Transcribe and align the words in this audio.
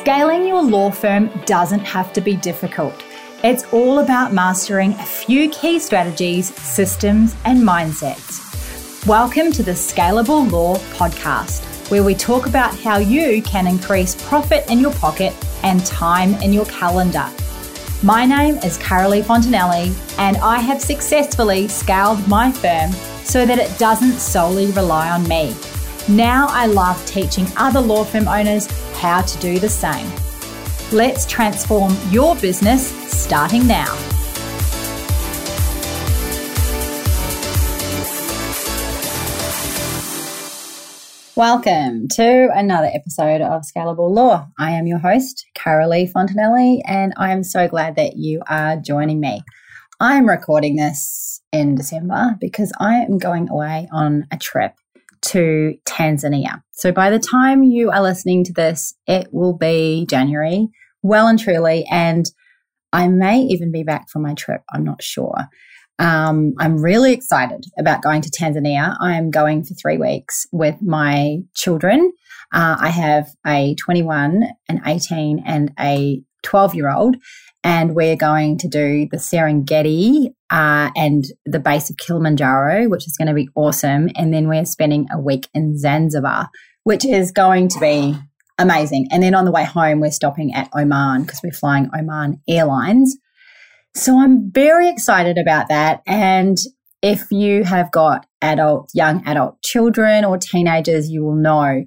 Scaling 0.00 0.46
your 0.46 0.62
law 0.62 0.90
firm 0.90 1.28
doesn't 1.44 1.80
have 1.80 2.10
to 2.14 2.22
be 2.22 2.34
difficult. 2.34 3.04
It's 3.44 3.70
all 3.70 3.98
about 3.98 4.32
mastering 4.32 4.92
a 4.94 5.04
few 5.04 5.50
key 5.50 5.78
strategies, 5.78 6.54
systems, 6.58 7.36
and 7.44 7.58
mindsets. 7.58 9.06
Welcome 9.06 9.52
to 9.52 9.62
the 9.62 9.72
Scalable 9.72 10.50
Law 10.50 10.76
Podcast, 10.96 11.90
where 11.90 12.02
we 12.02 12.14
talk 12.14 12.46
about 12.46 12.74
how 12.80 12.96
you 12.96 13.42
can 13.42 13.66
increase 13.66 14.14
profit 14.26 14.70
in 14.70 14.80
your 14.80 14.94
pocket 14.94 15.34
and 15.64 15.84
time 15.84 16.32
in 16.36 16.54
your 16.54 16.64
calendar. 16.64 17.28
My 18.02 18.24
name 18.24 18.56
is 18.64 18.78
Carolee 18.78 19.22
Fontanelli, 19.22 19.94
and 20.18 20.38
I 20.38 20.60
have 20.60 20.80
successfully 20.80 21.68
scaled 21.68 22.26
my 22.26 22.50
firm 22.50 22.90
so 23.22 23.44
that 23.44 23.58
it 23.58 23.78
doesn't 23.78 24.14
solely 24.14 24.70
rely 24.70 25.10
on 25.10 25.28
me. 25.28 25.54
Now 26.10 26.48
I 26.50 26.66
love 26.66 27.06
teaching 27.06 27.46
other 27.56 27.80
law 27.80 28.02
firm 28.02 28.26
owners 28.26 28.66
how 28.96 29.22
to 29.22 29.38
do 29.38 29.60
the 29.60 29.68
same. 29.68 30.10
Let's 30.90 31.24
transform 31.24 31.96
your 32.10 32.34
business 32.34 32.90
starting 33.08 33.64
now. 33.68 33.96
Welcome 41.36 42.08
to 42.08 42.48
another 42.56 42.90
episode 42.92 43.40
of 43.40 43.62
Scalable 43.62 44.10
Law. 44.10 44.48
I 44.58 44.72
am 44.72 44.88
your 44.88 44.98
host, 44.98 45.46
Carolee 45.54 46.10
Fontanelli, 46.10 46.80
and 46.86 47.14
I 47.18 47.30
am 47.30 47.44
so 47.44 47.68
glad 47.68 47.94
that 47.94 48.16
you 48.16 48.42
are 48.48 48.76
joining 48.76 49.20
me. 49.20 49.44
I'm 50.00 50.28
recording 50.28 50.74
this 50.74 51.40
in 51.52 51.76
December 51.76 52.36
because 52.40 52.72
I 52.80 52.96
am 52.96 53.18
going 53.18 53.48
away 53.48 53.86
on 53.92 54.26
a 54.32 54.36
trip 54.36 54.72
to 55.22 55.74
Tanzania. 55.86 56.62
So 56.72 56.92
by 56.92 57.10
the 57.10 57.18
time 57.18 57.62
you 57.62 57.90
are 57.90 58.02
listening 58.02 58.44
to 58.44 58.52
this, 58.52 58.94
it 59.06 59.28
will 59.32 59.56
be 59.56 60.06
January, 60.08 60.68
well 61.02 61.26
and 61.26 61.38
truly. 61.38 61.84
And 61.90 62.26
I 62.92 63.08
may 63.08 63.40
even 63.42 63.70
be 63.70 63.82
back 63.82 64.08
from 64.08 64.22
my 64.22 64.34
trip. 64.34 64.62
I'm 64.72 64.84
not 64.84 65.02
sure. 65.02 65.48
Um, 65.98 66.54
I'm 66.58 66.78
really 66.78 67.12
excited 67.12 67.66
about 67.78 68.02
going 68.02 68.22
to 68.22 68.30
Tanzania. 68.30 68.96
I'm 69.00 69.30
going 69.30 69.62
for 69.64 69.74
three 69.74 69.98
weeks 69.98 70.46
with 70.50 70.76
my 70.80 71.40
children. 71.54 72.12
Uh, 72.52 72.76
I 72.80 72.88
have 72.88 73.28
a 73.46 73.74
21, 73.76 74.44
an 74.68 74.80
18, 74.86 75.42
and 75.44 75.72
a 75.78 76.22
12 76.42 76.74
year 76.74 76.90
old 76.90 77.16
and 77.62 77.94
we're 77.94 78.16
going 78.16 78.58
to 78.58 78.68
do 78.68 79.06
the 79.10 79.18
Serengeti 79.18 80.28
uh, 80.50 80.90
and 80.96 81.24
the 81.44 81.60
base 81.60 81.90
of 81.90 81.96
Kilimanjaro, 81.98 82.88
which 82.88 83.06
is 83.06 83.16
going 83.16 83.28
to 83.28 83.34
be 83.34 83.48
awesome. 83.54 84.08
And 84.16 84.32
then 84.32 84.48
we're 84.48 84.64
spending 84.64 85.06
a 85.12 85.20
week 85.20 85.48
in 85.52 85.78
Zanzibar, 85.78 86.48
which 86.84 87.04
is 87.04 87.32
going 87.32 87.68
to 87.68 87.78
be 87.78 88.16
amazing. 88.58 89.08
And 89.10 89.22
then 89.22 89.34
on 89.34 89.44
the 89.44 89.50
way 89.50 89.64
home, 89.64 90.00
we're 90.00 90.10
stopping 90.10 90.54
at 90.54 90.70
Oman 90.74 91.22
because 91.22 91.40
we're 91.44 91.52
flying 91.52 91.90
Oman 91.94 92.40
Airlines. 92.48 93.16
So 93.94 94.18
I'm 94.18 94.50
very 94.50 94.88
excited 94.88 95.36
about 95.36 95.68
that. 95.68 96.02
And 96.06 96.56
if 97.02 97.30
you 97.30 97.64
have 97.64 97.90
got 97.90 98.26
adult, 98.40 98.90
young 98.94 99.26
adult 99.26 99.60
children 99.62 100.24
or 100.24 100.38
teenagers, 100.38 101.10
you 101.10 101.24
will 101.24 101.34
know 101.34 101.84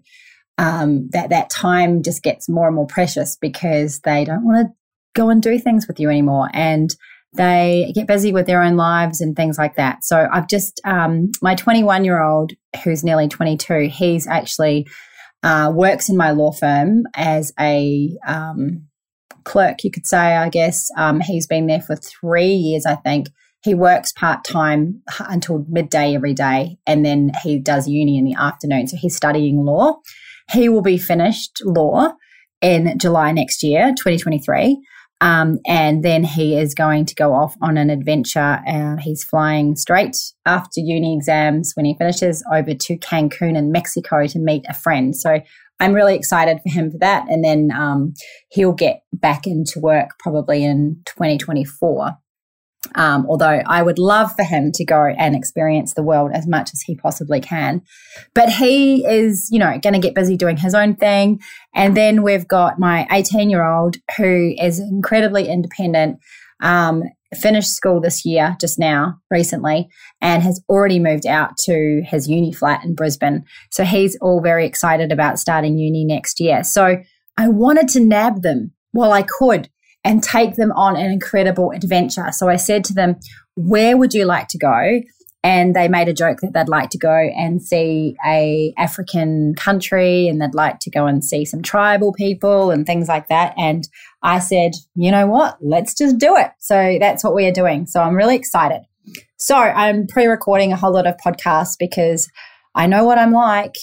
um, 0.58 1.10
that 1.12 1.30
that 1.30 1.50
time 1.50 2.04
just 2.04 2.22
gets 2.22 2.48
more 2.48 2.68
and 2.68 2.76
more 2.76 2.88
precious 2.88 3.38
because 3.40 4.02
they 4.02 4.24
don't 4.24 4.46
want 4.46 4.68
to 4.68 4.74
go 5.14 5.30
and 5.30 5.42
do 5.42 5.59
things 5.59 5.88
with 5.88 6.00
you 6.00 6.09
anymore. 6.09 6.50
And 6.53 6.94
they 7.36 7.92
get 7.95 8.08
busy 8.08 8.31
with 8.31 8.45
their 8.45 8.61
own 8.61 8.75
lives 8.78 9.20
and 9.20 9.36
things 9.36 9.58
like 9.58 9.75
that. 9.75 10.03
So 10.03 10.28
I've 10.31 10.47
just, 10.47 10.80
um, 10.86 11.31
my 11.42 11.55
21 11.55 12.05
year 12.05 12.22
old, 12.22 12.53
who's 12.83 13.03
nearly 13.03 13.28
22, 13.28 13.89
he's 13.92 14.28
actually 14.28 14.88
uh, 15.42 15.72
works 15.73 16.09
in 16.09 16.17
my 16.17 16.31
law 16.31 16.52
firm 16.52 17.03
as 17.16 17.52
a 17.59 18.16
um, 18.28 18.88
clerk, 19.44 19.83
you 19.83 19.92
could 19.92 20.05
say, 20.05 20.36
I 20.36 20.50
guess. 20.50 20.89
Um, 20.97 21.20
he's 21.20 21.48
been 21.48 21.67
there 21.67 21.81
for 21.81 21.95
three 21.95 22.53
years, 22.53 22.86
I 22.86 22.95
think. 22.95 23.27
He 23.64 23.73
works 23.73 24.11
part 24.11 24.43
time 24.43 25.02
until 25.20 25.65
midday 25.70 26.15
every 26.15 26.33
day, 26.33 26.77
and 26.86 27.05
then 27.05 27.32
he 27.43 27.59
does 27.59 27.88
uni 27.88 28.17
in 28.17 28.26
the 28.26 28.36
afternoon. 28.36 28.88
So 28.88 28.98
he's 28.98 29.15
studying 29.15 29.64
law. 29.64 29.95
He 30.52 30.67
will 30.67 30.82
be 30.82 30.98
finished 30.98 31.61
law 31.64 32.14
in 32.61 32.98
July 32.98 33.32
next 33.32 33.64
year, 33.64 33.89
2023. 33.98 34.82
Um, 35.23 35.60
and 35.66 36.04
then 36.04 36.26
he 36.26 36.58
is 36.58 36.76
going 36.76 37.06
to 37.06 37.16
go 37.16 37.34
off 37.34 37.56
on 37.61 37.78
an 37.78 37.89
adventure. 37.89 38.60
Uh, 38.67 38.98
he's 38.98 39.23
flying 39.23 39.78
straight 39.78 40.17
after 40.45 40.82
uni 40.82 41.16
exams 41.16 41.72
when 41.76 41.86
he 41.86 41.95
finishes 41.98 42.44
over 42.52 42.73
to 42.73 42.98
Cancun 42.98 43.56
in 43.56 43.72
Mexico 43.72 44.28
to 44.28 44.38
meet 44.38 44.66
a 44.67 44.73
friend. 44.73 45.16
So 45.16 45.39
I'm 45.80 45.94
really 45.94 46.16
excited 46.16 46.60
for 46.62 46.70
him 46.70 46.92
for 46.92 46.98
that. 46.98 47.26
And 47.30 47.42
then 47.42 47.72
um, 47.72 48.14
he'll 48.50 48.73
get 48.73 49.04
back 49.14 49.48
into 49.48 49.80
work 49.80 50.10
probably 50.20 50.62
in 50.62 51.02
2024. 51.06 52.17
Um, 52.95 53.26
although 53.27 53.61
I 53.65 53.81
would 53.81 53.99
love 53.99 54.36
for 54.36 54.43
him 54.43 54.71
to 54.73 54.86
go 54.86 55.05
and 55.17 55.36
experience 55.36 55.93
the 55.93 56.04
world 56.04 56.31
as 56.33 56.48
much 56.48 56.71
as 56.73 56.81
he 56.81 56.95
possibly 56.95 57.42
can. 57.42 57.81
But 58.33 58.49
he 58.49 59.05
is, 59.05 59.49
you 59.52 59.59
know, 59.59 59.77
going 59.80 59.93
to 59.93 59.99
get 59.99 60.15
busy 60.15 60.37
doing 60.37 60.58
his 60.58 60.76
own 60.76 60.95
thing. 60.95 61.39
And 61.73 61.98
then 61.98 62.23
we've 62.23 62.48
got 62.48 62.80
my 62.80 63.08
18 63.11 63.49
year 63.49 63.65
old 63.65 63.98
who 64.17 64.53
is 64.59 64.80
incredibly 64.80 65.48
independent, 65.48 66.20
um, 66.61 67.03
finished 67.33 67.71
school 67.71 67.99
this 67.99 68.26
year, 68.26 68.55
just 68.61 68.77
now, 68.77 69.20
recently, 69.32 69.89
and 70.21 70.43
has 70.43 70.61
already 70.70 70.99
moved 70.99 71.26
out 71.26 71.58
to 71.65 72.03
his 72.05 72.27
uni 72.27 72.53
flat 72.53 72.83
in 72.83 72.95
Brisbane. 72.95 73.43
So 73.71 73.83
he's 73.83 74.17
all 74.21 74.42
very 74.42 74.65
excited 74.65 75.11
about 75.11 75.39
starting 75.39 75.77
uni 75.77 76.05
next 76.05 76.39
year. 76.39 76.64
So 76.64 76.98
I 77.37 77.48
wanted 77.48 77.87
to 77.89 77.99
nab 77.99 78.43
them 78.43 78.71
while 78.92 79.11
I 79.11 79.23
could 79.23 79.70
and 80.03 80.21
take 80.21 80.55
them 80.55 80.71
on 80.73 80.95
an 80.95 81.11
incredible 81.11 81.71
adventure. 81.71 82.31
So 82.31 82.49
I 82.49 82.58
said 82.58 82.83
to 82.86 82.93
them, 82.93 83.15
Where 83.55 83.97
would 83.97 84.14
you 84.14 84.25
like 84.25 84.47
to 84.49 84.58
go? 84.58 85.02
And 85.45 85.75
they 85.75 85.89
made 85.89 86.08
a 86.08 86.14
joke 86.14 86.39
that 86.39 86.53
they'd 86.53 86.69
like 86.69 86.89
to 86.91 86.97
go 86.97 87.14
and 87.14 87.61
see 87.61 88.15
a 88.25 88.73
African 88.77 89.55
country 89.55 90.30
and 90.30 90.41
they'd 90.41 90.55
like 90.55 90.80
to 90.80 90.89
go 90.89 91.05
and 91.05 91.23
see 91.23 91.43
some 91.43 91.61
tribal 91.61 92.14
people 92.14 92.71
and 92.71 92.86
things 92.86 93.09
like 93.09 93.27
that. 93.27 93.53
And 93.58 93.86
I 94.21 94.39
said, 94.39 94.71
you 94.95 95.11
know 95.11 95.27
what? 95.27 95.58
Let's 95.61 95.95
just 95.95 96.17
do 96.17 96.37
it. 96.37 96.52
So 96.59 96.97
that's 96.97 97.25
what 97.25 97.35
we 97.35 97.45
are 97.45 97.52
doing. 97.52 97.87
So 97.87 98.02
I'm 98.02 98.15
really 98.15 98.37
excited. 98.37 98.83
So 99.35 99.58
I'm 99.58 100.08
pre-recording 100.08 100.71
a 100.71 100.77
whole 100.77 100.93
lot 100.93 101.08
of 101.08 101.17
podcasts 101.17 101.75
because 101.77 102.30
I 102.73 102.87
know 102.87 103.03
what 103.03 103.17
I'm 103.17 103.33
like. 103.33 103.75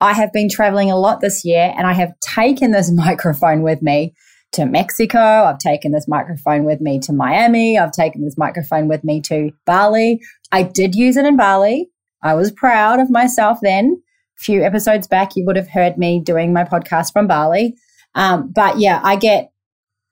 I 0.00 0.12
have 0.12 0.32
been 0.32 0.48
traveling 0.48 0.92
a 0.92 0.96
lot 0.96 1.20
this 1.20 1.44
year 1.44 1.74
and 1.76 1.84
I 1.84 1.94
have 1.94 2.12
taken 2.20 2.70
this 2.70 2.92
microphone 2.94 3.62
with 3.62 3.82
me 3.82 4.14
to 4.52 4.66
Mexico. 4.66 5.18
I've 5.18 5.58
taken 5.58 5.92
this 5.92 6.08
microphone 6.08 6.64
with 6.64 6.80
me 6.80 6.98
to 7.00 7.12
Miami. 7.12 7.78
I've 7.78 7.92
taken 7.92 8.24
this 8.24 8.38
microphone 8.38 8.88
with 8.88 9.04
me 9.04 9.20
to 9.22 9.50
Bali. 9.66 10.20
I 10.52 10.62
did 10.62 10.94
use 10.94 11.16
it 11.16 11.26
in 11.26 11.36
Bali. 11.36 11.90
I 12.22 12.34
was 12.34 12.50
proud 12.50 13.00
of 13.00 13.10
myself 13.10 13.58
then. 13.62 14.02
A 14.38 14.42
few 14.42 14.64
episodes 14.64 15.06
back, 15.06 15.36
you 15.36 15.44
would 15.44 15.56
have 15.56 15.68
heard 15.68 15.98
me 15.98 16.20
doing 16.20 16.52
my 16.52 16.64
podcast 16.64 17.12
from 17.12 17.26
Bali. 17.26 17.74
Um, 18.14 18.50
but 18.50 18.78
yeah, 18.78 19.00
I 19.02 19.16
get 19.16 19.52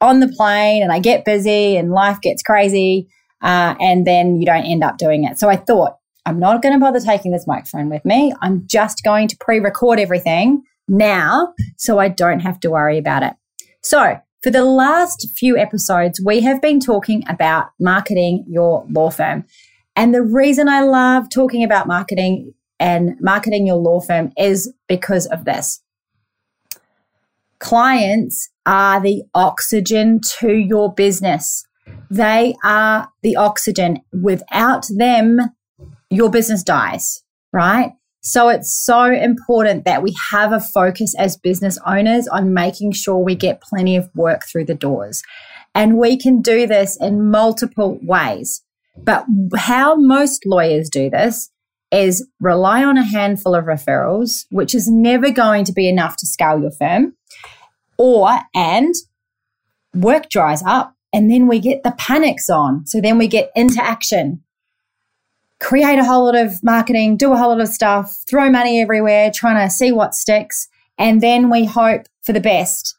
on 0.01 0.21
the 0.21 0.29
plane 0.29 0.83
and 0.83 0.93
I 0.93 0.99
get 0.99 1.25
busy 1.25 1.77
and 1.77 1.91
life 1.91 2.21
gets 2.21 2.43
crazy. 2.43 3.09
Uh, 3.41 3.75
and 3.81 4.07
then 4.07 4.37
you 4.37 4.47
don't 4.47 4.65
end 4.65 4.83
up 4.83 4.99
doing 4.99 5.25
it. 5.25 5.39
So 5.39 5.49
I 5.49 5.57
thought, 5.57 5.95
I'm 6.25 6.41
not 6.41 6.61
going 6.61 6.75
to 6.75 6.81
bother 6.81 7.01
taking 7.01 7.31
this 7.31 7.47
microphone 7.47 7.89
with 7.89 8.05
me. 8.05 8.33
I'm 8.43 8.67
just 8.67 9.03
going 9.05 9.29
to 9.29 9.37
pre 9.39 9.61
record 9.61 10.01
everything 10.01 10.63
now 10.89 11.53
so 11.77 11.99
I 11.99 12.09
don't 12.09 12.41
have 12.41 12.59
to 12.61 12.71
worry 12.71 12.99
about 12.99 13.23
it. 13.23 13.35
So 13.83 14.19
for 14.43 14.51
the 14.51 14.65
last 14.65 15.29
few 15.37 15.57
episodes, 15.57 16.21
we 16.25 16.41
have 16.43 16.61
been 16.61 16.81
talking 16.81 17.23
about 17.29 17.67
marketing 17.81 18.45
your 18.49 18.87
law 18.91 19.11
firm. 19.11 19.45
And 19.95 20.15
the 20.15 20.23
reason 20.23 20.69
I 20.69 20.83
love 20.83 21.31
talking 21.31 21.65
about 21.65 21.87
marketing 21.87 22.53
and 22.79 23.17
marketing 23.21 23.67
your 23.67 23.77
law 23.77 24.01
firm 24.01 24.33
is 24.37 24.73
because 24.89 25.27
of 25.27 25.45
this. 25.45 25.83
Clients 27.59 28.51
are 28.66 29.01
the 29.01 29.22
oxygen 29.34 30.21
to 30.39 30.53
your 30.53 30.93
business. 30.93 31.65
They 32.10 32.55
are 32.63 33.09
the 33.22 33.37
oxygen. 33.37 34.01
Without 34.13 34.87
them, 34.95 35.39
your 36.10 36.31
business 36.31 36.63
dies, 36.63 37.22
right? 37.53 37.93
So 38.27 38.49
it's 38.49 38.73
so 38.73 39.05
important 39.05 39.84
that 39.84 40.03
we 40.03 40.13
have 40.33 40.51
a 40.51 40.59
focus 40.59 41.15
as 41.17 41.37
business 41.37 41.78
owners 41.87 42.27
on 42.27 42.53
making 42.53 42.91
sure 42.91 43.19
we 43.19 43.37
get 43.37 43.61
plenty 43.61 43.97
of 43.97 44.11
work 44.17 44.43
through 44.47 44.65
the 44.65 44.75
doors. 44.75 45.23
And 45.77 45.97
we 45.97 46.19
can 46.19 46.43
do 46.43 46.67
this 46.67 46.99
in 47.01 47.31
multiple 47.31 48.01
ways. 48.03 48.65
But 48.97 49.27
how 49.57 49.95
most 49.95 50.45
lawyers 50.45 50.91
do 50.91 51.09
this 51.09 51.53
is 51.93 52.27
rely 52.41 52.83
on 52.83 52.99
a 52.99 53.05
handful 53.05 53.55
of 53.55 53.67
referrals, 53.67 54.47
which 54.51 54.75
is 54.75 54.91
never 54.91 55.31
going 55.31 55.65
to 55.65 55.72
be 55.72 55.89
enough 55.89 56.17
to 56.17 56.27
scale 56.27 56.61
your 56.61 56.72
firm, 56.72 57.15
or 57.97 58.41
and 58.57 58.93
work 59.95 60.31
dries 60.31 60.65
up 60.65 60.97
and 61.13 61.31
then 61.31 61.47
we 61.47 61.61
get 61.61 61.84
the 61.84 61.95
panics 61.97 62.51
on. 62.51 62.87
So 62.87 63.01
then 63.01 63.19
we 63.19 63.29
get 63.29 63.53
into 63.55 63.81
action 63.81 64.43
create 65.61 65.99
a 65.99 66.05
whole 66.05 66.25
lot 66.25 66.37
of 66.37 66.63
marketing, 66.63 67.17
do 67.17 67.33
a 67.33 67.37
whole 67.37 67.51
lot 67.51 67.61
of 67.61 67.69
stuff, 67.69 68.17
throw 68.29 68.51
money 68.51 68.81
everywhere, 68.81 69.31
trying 69.35 69.67
to 69.67 69.73
see 69.73 69.93
what 69.93 70.15
sticks. 70.15 70.69
And 70.99 71.21
then 71.21 71.51
we 71.51 71.65
hope 71.65 72.07
for 72.23 72.33
the 72.33 72.41
best. 72.41 72.95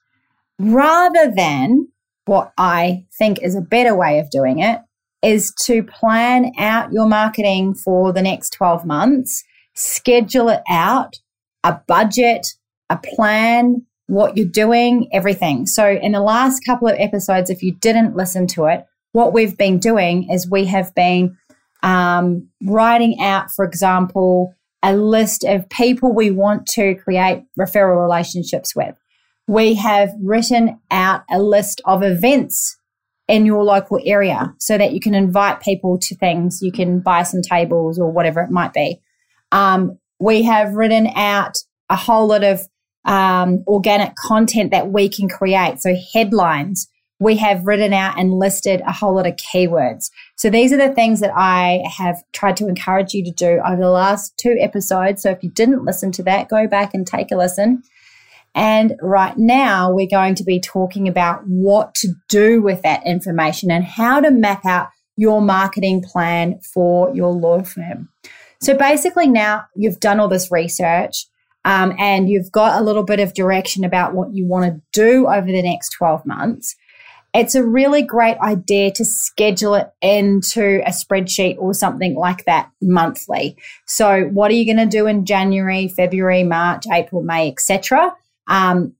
rather 0.59 1.31
than 1.35 1.87
what 2.25 2.51
I 2.57 3.05
think 3.17 3.41
is 3.41 3.55
a 3.55 3.61
better 3.61 3.95
way 3.95 4.19
of 4.19 4.29
doing 4.29 4.59
it 4.59 4.81
is 5.23 5.53
to 5.65 5.83
plan 5.83 6.51
out 6.57 6.91
your 6.91 7.07
marketing 7.07 7.73
for 7.73 8.11
the 8.11 8.21
next 8.21 8.51
12 8.51 8.85
months, 8.85 9.43
schedule 9.73 10.49
it 10.49 10.61
out, 10.69 11.15
a 11.63 11.79
budget, 11.87 12.47
a 12.89 12.97
plan, 12.97 13.85
what 14.07 14.37
you're 14.37 14.47
doing, 14.47 15.09
everything. 15.11 15.65
So, 15.65 15.89
in 15.89 16.13
the 16.13 16.21
last 16.21 16.61
couple 16.65 16.87
of 16.87 16.95
episodes, 16.97 17.49
if 17.49 17.61
you 17.61 17.73
didn't 17.73 18.15
listen 18.15 18.47
to 18.47 18.65
it, 18.65 18.85
what 19.11 19.33
we've 19.33 19.57
been 19.57 19.79
doing 19.79 20.29
is 20.29 20.49
we 20.49 20.65
have 20.65 20.93
been 20.95 21.37
um, 21.83 22.49
writing 22.63 23.19
out, 23.21 23.51
for 23.51 23.65
example, 23.65 24.53
a 24.83 24.95
list 24.95 25.43
of 25.43 25.69
people 25.69 26.13
we 26.13 26.31
want 26.31 26.65
to 26.67 26.95
create 26.95 27.43
referral 27.59 28.01
relationships 28.01 28.75
with. 28.75 28.95
We 29.47 29.75
have 29.75 30.11
written 30.21 30.79
out 30.91 31.23
a 31.31 31.41
list 31.41 31.81
of 31.85 32.03
events 32.03 32.77
in 33.27 33.45
your 33.45 33.63
local 33.63 33.99
area 34.05 34.53
so 34.59 34.77
that 34.77 34.93
you 34.93 34.99
can 34.99 35.13
invite 35.13 35.61
people 35.61 35.97
to 35.99 36.15
things. 36.15 36.59
You 36.61 36.71
can 36.71 36.99
buy 36.99 37.23
some 37.23 37.41
tables 37.41 37.99
or 37.99 38.11
whatever 38.11 38.41
it 38.41 38.51
might 38.51 38.73
be. 38.73 39.01
Um, 39.51 39.99
we 40.19 40.43
have 40.43 40.73
written 40.73 41.07
out 41.15 41.57
a 41.89 41.95
whole 41.95 42.27
lot 42.27 42.43
of 42.43 42.61
um, 43.05 43.63
organic 43.67 44.15
content 44.15 44.71
that 44.71 44.89
we 44.89 45.09
can 45.09 45.29
create. 45.29 45.81
So, 45.81 45.95
headlines. 46.13 46.87
We 47.19 47.37
have 47.37 47.65
written 47.65 47.93
out 47.93 48.19
and 48.19 48.33
listed 48.33 48.81
a 48.81 48.91
whole 48.91 49.15
lot 49.15 49.25
of 49.25 49.35
keywords. 49.35 50.11
So, 50.35 50.49
these 50.49 50.71
are 50.71 50.77
the 50.77 50.93
things 50.93 51.19
that 51.19 51.31
I 51.35 51.83
have 51.97 52.23
tried 52.33 52.57
to 52.57 52.67
encourage 52.67 53.13
you 53.13 53.23
to 53.23 53.31
do 53.31 53.59
over 53.65 53.81
the 53.81 53.89
last 53.89 54.37
two 54.37 54.55
episodes. 54.59 55.23
So, 55.23 55.31
if 55.31 55.43
you 55.43 55.49
didn't 55.49 55.85
listen 55.85 56.11
to 56.13 56.23
that, 56.23 56.49
go 56.49 56.67
back 56.67 56.93
and 56.93 57.07
take 57.07 57.31
a 57.31 57.35
listen. 57.37 57.83
And 58.53 58.95
right 59.01 59.37
now, 59.37 59.93
we're 59.93 60.07
going 60.07 60.35
to 60.35 60.43
be 60.43 60.59
talking 60.59 61.07
about 61.07 61.43
what 61.45 61.93
to 61.95 62.13
do 62.27 62.61
with 62.61 62.81
that 62.81 63.05
information 63.05 63.69
and 63.69 63.83
how 63.83 64.19
to 64.19 64.31
map 64.31 64.65
out 64.65 64.89
your 65.15 65.41
marketing 65.41 66.01
plan 66.01 66.59
for 66.73 67.13
your 67.13 67.33
law 67.33 67.63
firm. 67.63 68.09
So 68.61 68.75
basically, 68.75 69.27
now 69.27 69.65
you've 69.75 69.99
done 69.99 70.19
all 70.19 70.27
this 70.27 70.51
research 70.51 71.25
um, 71.65 71.93
and 71.99 72.29
you've 72.29 72.51
got 72.51 72.79
a 72.79 72.83
little 72.83 73.03
bit 73.03 73.19
of 73.19 73.33
direction 73.33 73.83
about 73.83 74.13
what 74.13 74.33
you 74.33 74.47
want 74.47 74.65
to 74.65 74.81
do 74.93 75.27
over 75.27 75.45
the 75.45 75.61
next 75.61 75.89
12 75.97 76.25
months. 76.25 76.75
It's 77.37 77.53
a 77.53 77.63
really 77.63 78.01
great 78.01 78.39
idea 78.39 78.89
to 78.93 79.05
schedule 79.05 79.75
it 79.75 79.91
into 80.01 80.81
a 80.83 80.89
spreadsheet 80.89 81.59
or 81.59 81.71
something 81.75 82.15
like 82.15 82.45
that 82.45 82.71
monthly. 82.81 83.55
So, 83.85 84.23
what 84.23 84.49
are 84.49 84.55
you 84.55 84.65
going 84.65 84.89
to 84.89 84.97
do 84.97 85.05
in 85.05 85.23
January, 85.23 85.87
February, 85.87 86.43
March, 86.43 86.85
April, 86.91 87.21
May, 87.21 87.49
etc.? 87.49 88.15
Um, 88.49 88.95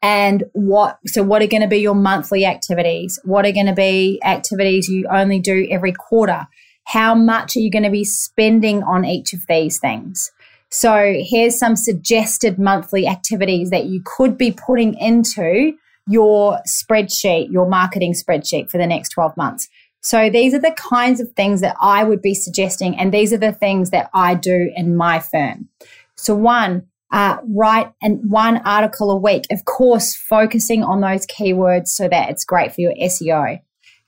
and 0.00 0.44
what 0.54 1.00
so 1.06 1.22
what 1.22 1.42
are 1.42 1.46
going 1.46 1.60
to 1.60 1.68
be 1.68 1.78
your 1.78 1.94
monthly 1.94 2.44
activities 2.44 3.18
what 3.24 3.46
are 3.46 3.52
going 3.52 3.66
to 3.66 3.72
be 3.72 4.20
activities 4.24 4.88
you 4.88 5.06
only 5.10 5.38
do 5.38 5.66
every 5.70 5.92
quarter 5.92 6.46
how 6.84 7.14
much 7.14 7.56
are 7.56 7.60
you 7.60 7.70
going 7.70 7.84
to 7.84 7.90
be 7.90 8.04
spending 8.04 8.82
on 8.82 9.04
each 9.04 9.32
of 9.32 9.40
these 9.48 9.78
things 9.78 10.30
so 10.70 11.14
here's 11.16 11.58
some 11.58 11.76
suggested 11.76 12.58
monthly 12.58 13.06
activities 13.06 13.70
that 13.70 13.86
you 13.86 14.02
could 14.04 14.36
be 14.36 14.52
putting 14.52 14.94
into 14.94 15.72
your 16.10 16.58
spreadsheet 16.68 17.50
your 17.50 17.68
marketing 17.68 18.12
spreadsheet 18.12 18.70
for 18.70 18.78
the 18.78 18.86
next 18.86 19.10
12 19.10 19.36
months 19.36 19.68
so 20.02 20.30
these 20.30 20.54
are 20.54 20.60
the 20.60 20.74
kinds 20.76 21.20
of 21.20 21.30
things 21.32 21.60
that 21.60 21.76
i 21.80 22.02
would 22.04 22.22
be 22.22 22.34
suggesting 22.34 22.98
and 22.98 23.12
these 23.12 23.32
are 23.32 23.38
the 23.38 23.52
things 23.52 23.90
that 23.90 24.10
i 24.14 24.34
do 24.34 24.70
in 24.76 24.96
my 24.96 25.18
firm 25.18 25.68
so 26.16 26.34
one 26.34 26.86
uh, 27.12 27.38
write 27.54 27.92
and 28.02 28.30
one 28.30 28.58
article 28.58 29.10
a 29.10 29.16
week, 29.16 29.44
of 29.50 29.64
course, 29.64 30.14
focusing 30.14 30.84
on 30.84 31.00
those 31.00 31.26
keywords 31.26 31.88
so 31.88 32.08
that 32.08 32.30
it's 32.30 32.44
great 32.44 32.72
for 32.72 32.80
your 32.80 32.94
SEO. 32.94 33.58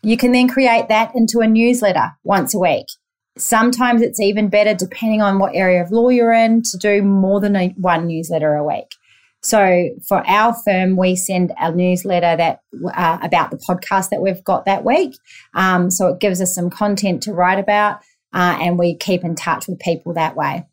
You 0.02 0.16
can 0.16 0.32
then 0.32 0.48
create 0.48 0.88
that 0.88 1.12
into 1.14 1.40
a 1.40 1.46
newsletter 1.46 2.12
once 2.24 2.54
a 2.54 2.58
week. 2.58 2.86
Sometimes 3.38 4.02
it's 4.02 4.20
even 4.20 4.48
better, 4.48 4.74
depending 4.74 5.22
on 5.22 5.38
what 5.38 5.54
area 5.54 5.82
of 5.82 5.90
law 5.90 6.10
you're 6.10 6.32
in, 6.32 6.62
to 6.62 6.76
do 6.76 7.02
more 7.02 7.40
than 7.40 7.56
a, 7.56 7.68
one 7.70 8.06
newsletter 8.06 8.54
a 8.54 8.64
week. 8.64 8.94
So 9.42 9.90
for 10.06 10.26
our 10.28 10.54
firm, 10.54 10.96
we 10.96 11.16
send 11.16 11.52
a 11.58 11.72
newsletter 11.72 12.36
that 12.36 12.60
uh, 12.94 13.18
about 13.22 13.50
the 13.50 13.56
podcast 13.56 14.10
that 14.10 14.22
we've 14.22 14.42
got 14.44 14.66
that 14.66 14.84
week. 14.84 15.16
Um, 15.54 15.90
so 15.90 16.08
it 16.08 16.20
gives 16.20 16.40
us 16.40 16.54
some 16.54 16.70
content 16.70 17.24
to 17.24 17.32
write 17.32 17.58
about, 17.58 18.00
uh, 18.32 18.58
and 18.60 18.78
we 18.78 18.96
keep 18.96 19.24
in 19.24 19.34
touch 19.34 19.66
with 19.66 19.80
people 19.80 20.14
that 20.14 20.36
way. 20.36 20.66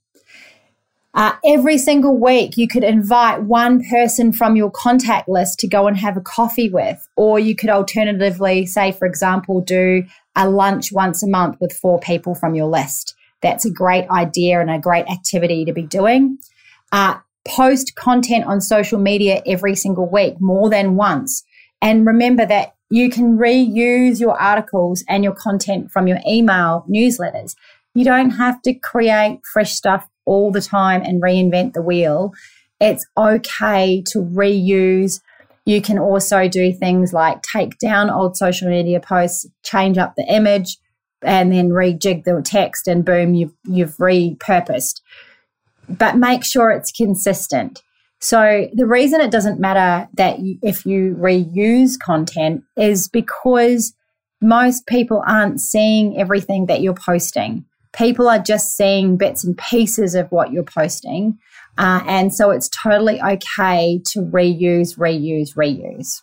Uh, 1.15 1.33
every 1.43 1.79
single 1.79 2.15
week, 2.15 2.55
you 2.55 2.67
could 2.67 2.83
invite 2.83 3.41
one 3.41 3.83
person 3.89 4.31
from 4.31 4.55
your 4.55 4.69
contact 4.69 5.27
list 5.27 5.59
to 5.59 5.67
go 5.67 5.87
and 5.87 5.97
have 5.97 6.15
a 6.15 6.21
coffee 6.21 6.69
with. 6.69 7.07
Or 7.15 7.39
you 7.39 7.55
could 7.55 7.71
alternatively, 7.71 8.67
say, 8.67 8.91
for 8.91 9.07
example, 9.07 9.61
do 9.61 10.03
a 10.35 10.47
lunch 10.47 10.91
once 10.91 11.23
a 11.23 11.27
month 11.27 11.57
with 11.59 11.73
four 11.73 11.99
people 11.99 12.35
from 12.35 12.53
your 12.53 12.67
list. 12.67 13.15
That's 13.41 13.65
a 13.65 13.71
great 13.71 14.07
idea 14.09 14.61
and 14.61 14.69
a 14.69 14.77
great 14.77 15.07
activity 15.07 15.65
to 15.65 15.73
be 15.73 15.81
doing. 15.81 16.37
Uh, 16.91 17.17
post 17.49 17.95
content 17.95 18.45
on 18.45 18.61
social 18.61 18.99
media 18.99 19.41
every 19.45 19.75
single 19.75 20.09
week, 20.09 20.35
more 20.39 20.69
than 20.69 20.95
once. 20.95 21.43
And 21.81 22.05
remember 22.05 22.45
that 22.45 22.75
you 22.89 23.09
can 23.09 23.37
reuse 23.37 24.19
your 24.19 24.39
articles 24.39 25.03
and 25.07 25.23
your 25.23 25.33
content 25.33 25.91
from 25.91 26.07
your 26.07 26.19
email 26.27 26.85
newsletters. 26.89 27.55
You 27.93 28.03
don't 28.03 28.31
have 28.31 28.61
to 28.63 28.73
create 28.73 29.39
fresh 29.51 29.73
stuff 29.73 30.07
all 30.25 30.51
the 30.51 30.61
time 30.61 31.01
and 31.03 31.21
reinvent 31.21 31.73
the 31.73 31.81
wheel. 31.81 32.33
It's 32.79 33.05
okay 33.17 34.03
to 34.11 34.19
reuse. 34.19 35.21
You 35.65 35.81
can 35.81 35.99
also 35.99 36.47
do 36.47 36.71
things 36.71 37.13
like 37.13 37.41
take 37.41 37.77
down 37.77 38.09
old 38.09 38.37
social 38.37 38.69
media 38.69 38.99
posts, 38.99 39.45
change 39.63 39.97
up 39.97 40.15
the 40.15 40.25
image, 40.25 40.77
and 41.21 41.51
then 41.51 41.69
rejig 41.69 42.23
the 42.23 42.41
text, 42.43 42.87
and 42.87 43.03
boom, 43.03 43.33
you've 43.33 43.53
you've 43.65 43.97
repurposed. 43.97 45.01
But 45.89 46.17
make 46.17 46.43
sure 46.43 46.71
it's 46.71 46.91
consistent. 46.91 47.81
So 48.19 48.67
the 48.73 48.85
reason 48.85 49.21
it 49.21 49.31
doesn't 49.31 49.59
matter 49.59 50.07
that 50.15 50.39
you, 50.39 50.59
if 50.61 50.85
you 50.85 51.15
reuse 51.19 51.97
content 51.99 52.63
is 52.77 53.07
because 53.07 53.93
most 54.41 54.85
people 54.87 55.23
aren't 55.25 55.59
seeing 55.61 56.17
everything 56.17 56.65
that 56.67 56.81
you're 56.81 56.93
posting 56.93 57.65
people 57.93 58.27
are 58.27 58.39
just 58.39 58.75
seeing 58.75 59.17
bits 59.17 59.43
and 59.43 59.57
pieces 59.57 60.15
of 60.15 60.31
what 60.31 60.51
you're 60.51 60.63
posting. 60.63 61.37
Uh, 61.77 62.01
and 62.07 62.33
so 62.33 62.51
it's 62.51 62.69
totally 62.69 63.21
okay 63.21 64.01
to 64.05 64.19
reuse, 64.19 64.97
reuse, 64.97 65.55
reuse. 65.55 66.21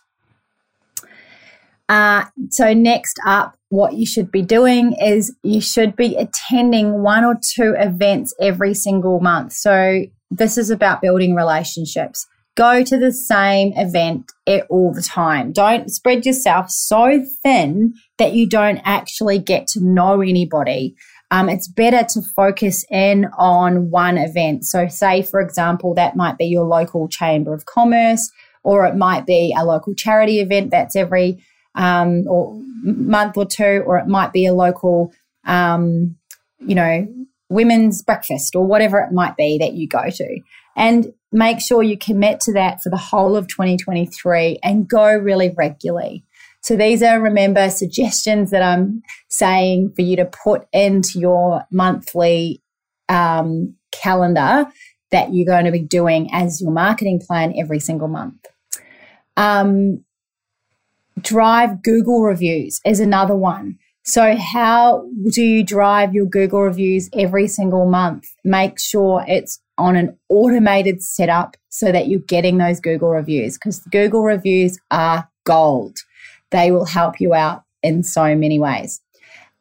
Uh, 1.89 2.25
so, 2.49 2.73
next 2.73 3.17
up, 3.25 3.56
what 3.69 3.93
you 3.93 4.05
should 4.05 4.31
be 4.31 4.41
doing 4.41 4.93
is 4.93 5.35
you 5.43 5.61
should 5.61 5.95
be 5.95 6.15
attending 6.15 7.01
one 7.01 7.23
or 7.23 7.35
two 7.55 7.75
events 7.77 8.33
every 8.39 8.73
single 8.73 9.19
month. 9.19 9.53
So, 9.53 10.03
this 10.29 10.57
is 10.57 10.69
about 10.69 11.01
building 11.01 11.35
relationships. 11.35 12.27
Go 12.55 12.83
to 12.83 12.97
the 12.97 13.13
same 13.13 13.71
event 13.75 14.31
all 14.69 14.91
the 14.93 15.01
time. 15.01 15.53
Don't 15.53 15.89
spread 15.89 16.25
yourself 16.25 16.69
so 16.69 17.23
thin 17.43 17.93
that 18.17 18.33
you 18.33 18.49
don't 18.49 18.81
actually 18.83 19.39
get 19.39 19.67
to 19.67 19.79
know 19.79 20.21
anybody 20.21 20.95
um, 21.29 21.49
it's 21.49 21.67
better 21.67 22.05
to 22.11 22.21
focus 22.21 22.85
in 22.89 23.25
on 23.37 23.89
one 23.89 24.17
event. 24.17 24.65
So, 24.65 24.87
say, 24.87 25.21
for 25.21 25.41
example, 25.41 25.93
that 25.95 26.15
might 26.15 26.37
be 26.37 26.45
your 26.45 26.65
local 26.65 27.09
chamber 27.09 27.53
of 27.53 27.65
commerce, 27.65 28.31
or 28.63 28.85
it 28.85 28.95
might 28.95 29.25
be 29.25 29.53
a 29.57 29.65
local 29.65 29.93
charity 29.93 30.39
event 30.39 30.71
that's 30.71 30.95
every 30.95 31.43
um, 31.77 32.27
or 32.27 32.59
month 32.83 33.37
or 33.37 33.45
two, 33.45 33.83
or 33.85 33.97
it 33.97 34.07
might 34.07 34.33
be 34.33 34.45
a 34.45 34.53
local, 34.53 35.13
um, 35.45 36.17
you 36.59 36.75
know, 36.75 37.07
women's 37.49 38.01
breakfast 38.01 38.55
or 38.55 38.65
whatever 38.65 38.99
it 38.99 39.13
might 39.13 39.37
be 39.37 39.57
that 39.59 39.73
you 39.73 39.87
go 39.87 40.09
to. 40.09 40.39
And 40.75 41.13
make 41.31 41.59
sure 41.59 41.83
you 41.83 41.97
commit 41.97 42.39
to 42.41 42.53
that 42.53 42.81
for 42.81 42.89
the 42.89 42.97
whole 42.97 43.35
of 43.35 43.47
2023 43.47 44.59
and 44.63 44.87
go 44.87 45.15
really 45.15 45.53
regularly. 45.57 46.23
So 46.61 46.75
these 46.75 47.01
are, 47.01 47.21
remember, 47.21 47.69
suggestions 47.69 48.51
that 48.51 48.61
I'm 48.61 49.01
saying 49.29 49.93
for 49.95 50.01
you 50.01 50.17
to 50.17 50.25
put 50.25 50.67
into 50.73 51.19
your 51.19 51.63
monthly 51.71 52.61
um, 53.07 53.75
calendar 53.91 54.67
that 55.11 55.33
you're 55.33 55.45
going 55.45 55.65
to 55.65 55.71
be 55.71 55.81
doing 55.81 56.29
as 56.33 56.61
your 56.61 56.71
marketing 56.71 57.21
plan 57.25 57.53
every 57.57 57.79
single 57.79 58.09
month. 58.09 58.45
Um, 59.37 60.03
drive 61.21 61.83
Google 61.83 62.21
reviews 62.21 62.79
is 62.85 62.99
another 62.99 63.35
one. 63.35 63.77
So, 64.03 64.35
how 64.37 65.05
do 65.31 65.43
you 65.43 65.63
drive 65.63 66.13
your 66.13 66.25
Google 66.25 66.61
reviews 66.61 67.09
every 67.13 67.47
single 67.47 67.85
month? 67.85 68.27
Make 68.45 68.79
sure 68.79 69.25
it's 69.27 69.59
on 69.77 69.95
an 69.95 70.17
automated 70.29 71.03
setup 71.03 71.57
so 71.69 71.91
that 71.91 72.07
you're 72.07 72.21
getting 72.21 72.57
those 72.57 72.79
Google 72.79 73.09
reviews 73.09 73.57
because 73.57 73.79
Google 73.91 74.23
reviews 74.23 74.79
are 74.91 75.29
gold. 75.45 75.97
They 76.51 76.71
will 76.71 76.85
help 76.85 77.19
you 77.19 77.33
out 77.33 77.63
in 77.83 78.03
so 78.03 78.33
many 78.35 78.59
ways. 78.59 79.01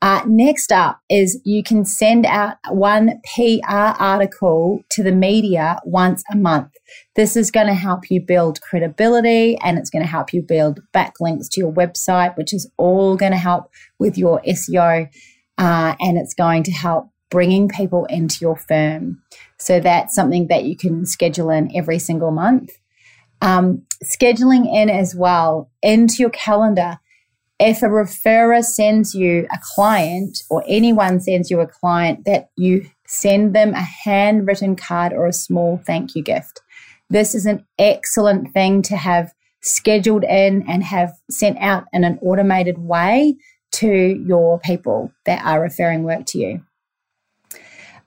Uh, 0.03 0.23
next 0.27 0.73
up 0.73 1.01
is 1.09 1.41
you 1.45 1.63
can 1.63 1.85
send 1.85 2.27
out 2.27 2.57
one 2.71 3.21
PR 3.35 3.65
article 3.99 4.85
to 4.91 5.03
the 5.03 5.13
media 5.13 5.79
once 5.85 6.23
a 6.31 6.37
month. 6.37 6.71
This 7.15 7.35
is 7.35 7.51
going 7.51 7.67
to 7.67 7.75
help 7.75 8.11
you 8.11 8.21
build 8.21 8.61
credibility 8.61 9.57
and 9.59 9.79
it's 9.79 9.89
going 9.89 10.05
to 10.05 10.11
help 10.11 10.35
you 10.35 10.43
build 10.43 10.81
backlinks 10.95 11.49
to 11.53 11.61
your 11.61 11.73
website, 11.73 12.37
which 12.37 12.53
is 12.53 12.71
all 12.77 13.17
going 13.17 13.33
to 13.33 13.39
help 13.39 13.71
with 13.99 14.19
your 14.19 14.43
SEO 14.43 15.09
uh, 15.57 15.95
and 15.99 16.19
it's 16.19 16.35
going 16.35 16.63
to 16.65 16.73
help 16.73 17.09
bringing 17.31 17.69
people 17.69 18.05
into 18.07 18.39
your 18.41 18.57
firm. 18.57 19.23
So 19.59 19.81
that's 19.81 20.15
something 20.15 20.49
that 20.49 20.65
you 20.65 20.77
can 20.77 21.07
schedule 21.07 21.51
in 21.51 21.75
every 21.75 21.99
single 21.99 22.31
month. 22.31 22.71
Um, 23.41 23.83
scheduling 24.05 24.67
in 24.73 24.91
as 24.91 25.15
well 25.15 25.71
into 25.83 26.17
your 26.19 26.31
calendar 26.31 26.99
if 27.59 27.83
a 27.83 27.87
referrer 27.87 28.63
sends 28.63 29.15
you 29.15 29.47
a 29.51 29.59
client 29.75 30.43
or 30.51 30.63
anyone 30.67 31.21
sends 31.21 31.51
you 31.51 31.61
a 31.61 31.67
client 31.67 32.25
that 32.27 32.51
you 32.57 32.87
send 33.07 33.55
them 33.55 33.73
a 33.73 33.83
handwritten 33.83 34.77
card 34.77 35.13
or 35.13 35.27
a 35.27 35.33
small 35.33 35.81
thank 35.87 36.15
you 36.15 36.23
gift. 36.23 36.61
This 37.09 37.35
is 37.35 37.47
an 37.47 37.65
excellent 37.79 38.53
thing 38.53 38.83
to 38.83 38.97
have 38.97 39.33
scheduled 39.63 40.25
in 40.25 40.65
and 40.69 40.83
have 40.83 41.13
sent 41.31 41.59
out 41.59 41.85
in 41.93 42.05
an 42.05 42.19
automated 42.21 42.79
way 42.79 43.37
to 43.73 43.89
your 44.27 44.59
people 44.61 45.13
that 45.25 45.45
are 45.45 45.61
referring 45.61 46.03
work 46.03 46.27
to 46.27 46.39
you. 46.39 46.63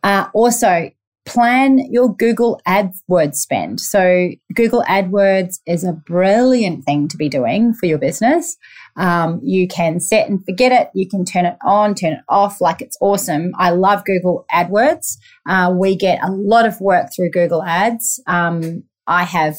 Uh, 0.04 0.28
also, 0.34 0.92
plan 1.26 1.78
your 1.92 2.16
Google 2.16 2.60
AdWords 2.68 3.36
spend. 3.36 3.80
So, 3.80 4.30
Google 4.56 4.84
AdWords 4.84 5.60
is 5.68 5.84
a 5.84 5.94
brilliant 5.94 6.86
thing 6.86 7.08
to 7.10 7.18
be 7.18 7.30
doing 7.30 7.74
for 7.74 7.86
your 7.86 7.98
business. 8.00 8.58
Um, 9.00 9.40
you 9.42 9.66
can 9.68 10.02
set 10.02 10.30
and 10.30 10.44
forget 10.44 10.74
it. 10.74 10.90
You 10.94 11.08
can 11.08 11.24
turn 11.24 11.46
it 11.46 11.58
on, 11.64 11.96
turn 11.96 12.14
it 12.14 12.24
off. 12.28 12.60
Like 12.60 12.82
it's 12.82 12.98
awesome. 13.00 13.54
I 13.58 13.72
love 13.72 14.04
Google 14.04 14.46
AdWords. 14.52 15.18
Uh, 15.48 15.74
we 15.76 15.96
get 15.96 16.22
a 16.22 16.30
lot 16.30 16.66
of 16.68 16.82
work 16.82 17.08
through 17.16 17.32
Google 17.32 17.64
Ads. 17.64 18.22
Um, 18.28 18.84
I 19.08 19.24
have 19.24 19.56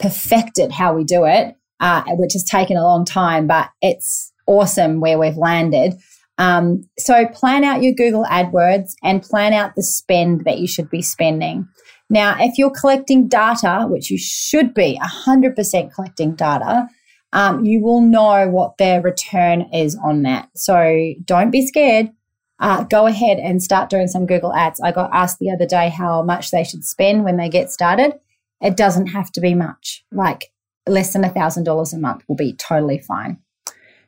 perfected 0.00 0.72
how 0.72 0.94
we 0.94 1.04
do 1.04 1.24
it, 1.24 1.54
uh, 1.78 2.02
which 2.08 2.32
has 2.32 2.44
taken 2.44 2.76
a 2.76 2.82
long 2.82 3.04
time, 3.04 3.46
but 3.46 3.70
it's 3.80 4.32
awesome 4.46 5.00
where 5.00 5.18
we've 5.18 5.36
landed. 5.36 5.94
Um, 6.38 6.88
so 6.98 7.26
plan 7.28 7.62
out 7.62 7.84
your 7.84 7.92
Google 7.92 8.24
AdWords 8.24 8.94
and 9.04 9.22
plan 9.22 9.52
out 9.52 9.76
the 9.76 9.82
spend 9.84 10.44
that 10.44 10.58
you 10.58 10.66
should 10.66 10.90
be 10.90 11.02
spending. 11.02 11.68
Now, 12.10 12.36
if 12.38 12.58
you're 12.58 12.72
collecting 12.72 13.28
data, 13.28 13.86
which 13.88 14.10
you 14.10 14.18
should 14.18 14.74
be 14.74 15.00
100% 15.00 15.94
collecting 15.94 16.34
data, 16.34 16.88
um, 17.32 17.64
you 17.64 17.80
will 17.80 18.00
know 18.00 18.48
what 18.48 18.78
their 18.78 19.00
return 19.00 19.62
is 19.72 19.96
on 19.96 20.22
that. 20.22 20.48
So 20.54 21.14
don't 21.24 21.50
be 21.50 21.66
scared. 21.66 22.10
Uh, 22.58 22.84
go 22.84 23.06
ahead 23.06 23.38
and 23.38 23.62
start 23.62 23.90
doing 23.90 24.06
some 24.06 24.26
Google 24.26 24.54
ads. 24.54 24.80
I 24.80 24.92
got 24.92 25.10
asked 25.12 25.38
the 25.38 25.50
other 25.50 25.66
day 25.66 25.88
how 25.88 26.22
much 26.22 26.50
they 26.50 26.62
should 26.62 26.84
spend 26.84 27.24
when 27.24 27.36
they 27.36 27.48
get 27.48 27.70
started. 27.70 28.12
It 28.60 28.76
doesn't 28.76 29.08
have 29.08 29.32
to 29.32 29.40
be 29.40 29.54
much, 29.54 30.04
like 30.12 30.52
less 30.86 31.12
than 31.12 31.24
a 31.24 31.30
$1,000 31.30 31.92
a 31.92 31.98
month 31.98 32.22
will 32.28 32.36
be 32.36 32.52
totally 32.54 32.98
fine 32.98 33.38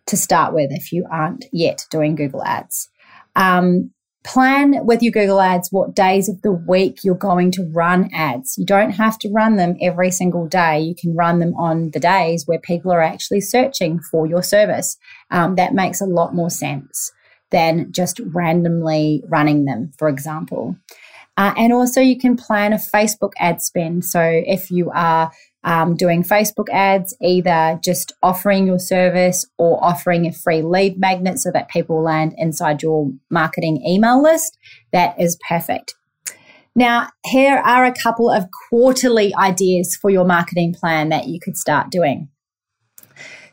to 0.07 0.17
start 0.17 0.53
with 0.53 0.71
if 0.71 0.93
you 0.93 1.07
aren't 1.11 1.47
yet 1.53 1.87
doing 1.91 2.15
Google 2.15 2.45
ads. 2.45 2.91
Um, 3.35 3.91
plan 4.25 4.85
with 4.87 5.03
your 5.03 5.13
Google 5.13 5.41
ads 5.41 5.71
what 5.71 5.95
days 5.95 6.29
of 6.29 6.41
the 6.43 6.53
week 6.53 7.01
you're 7.05 7.15
going 7.15 7.51
to 7.53 7.71
run 7.73 8.09
ads. 8.13 8.57
You 8.57 8.65
don't 8.65 8.91
have 8.91 9.19
to 9.19 9.31
run 9.31 9.57
them 9.57 9.77
every 9.81 10.11
single 10.11 10.49
day. 10.49 10.81
You 10.81 10.95
can 10.95 11.15
run 11.15 11.39
them 11.39 11.55
on 11.55 11.91
the 11.91 12.01
days 12.01 12.47
where 12.47 12.59
people 12.59 12.91
are 12.91 13.03
actually 13.03 13.43
searching 13.43 14.01
for 14.01 14.27
your 14.27 14.43
service. 14.43 14.97
Um, 15.31 15.57
that 15.57 15.75
makes 15.75 16.01
a 16.01 16.07
lot 16.07 16.35
more 16.35 16.51
sense 16.51 17.13
than 17.51 17.93
just 17.93 18.21
randomly 18.33 19.23
running 19.29 19.67
them, 19.67 19.93
for 19.99 20.09
example. 20.09 20.77
Uh, 21.37 21.53
and 21.57 21.73
also, 21.73 22.01
you 22.01 22.19
can 22.19 22.37
plan 22.37 22.73
a 22.73 22.77
Facebook 22.77 23.33
ad 23.39 23.61
spend. 23.61 24.05
So, 24.05 24.23
if 24.23 24.71
you 24.71 24.91
are 24.95 25.33
um, 25.65 25.97
doing 25.97 26.23
Facebook 26.23 26.69
ads, 26.71 27.17
either 27.23 27.81
just 27.83 28.13
offering 28.23 28.67
your 28.67 28.79
service 28.79 29.47
or 29.59 29.83
offering 29.83 30.27
a 30.27 30.33
free 30.33 30.63
lead 30.63 30.99
magnet 30.99 31.39
so 31.39 31.51
that 31.53 31.71
people 31.71 32.03
land 32.03 32.35
inside 32.37 32.83
your 32.83 33.11
marketing 33.31 33.83
email 33.87 34.23
list. 34.23 34.59
That 34.93 35.19
is 35.19 35.39
perfect. 35.49 35.95
Now, 36.77 37.09
here 37.25 37.57
are 37.57 37.85
a 37.85 37.95
couple 37.95 38.31
of 38.31 38.49
quarterly 38.69 39.35
ideas 39.35 39.97
for 40.01 40.11
your 40.11 40.25
marketing 40.25 40.75
plan 40.75 41.09
that 41.09 41.29
you 41.29 41.39
could 41.41 41.57
start 41.57 41.91
doing. 41.91 42.29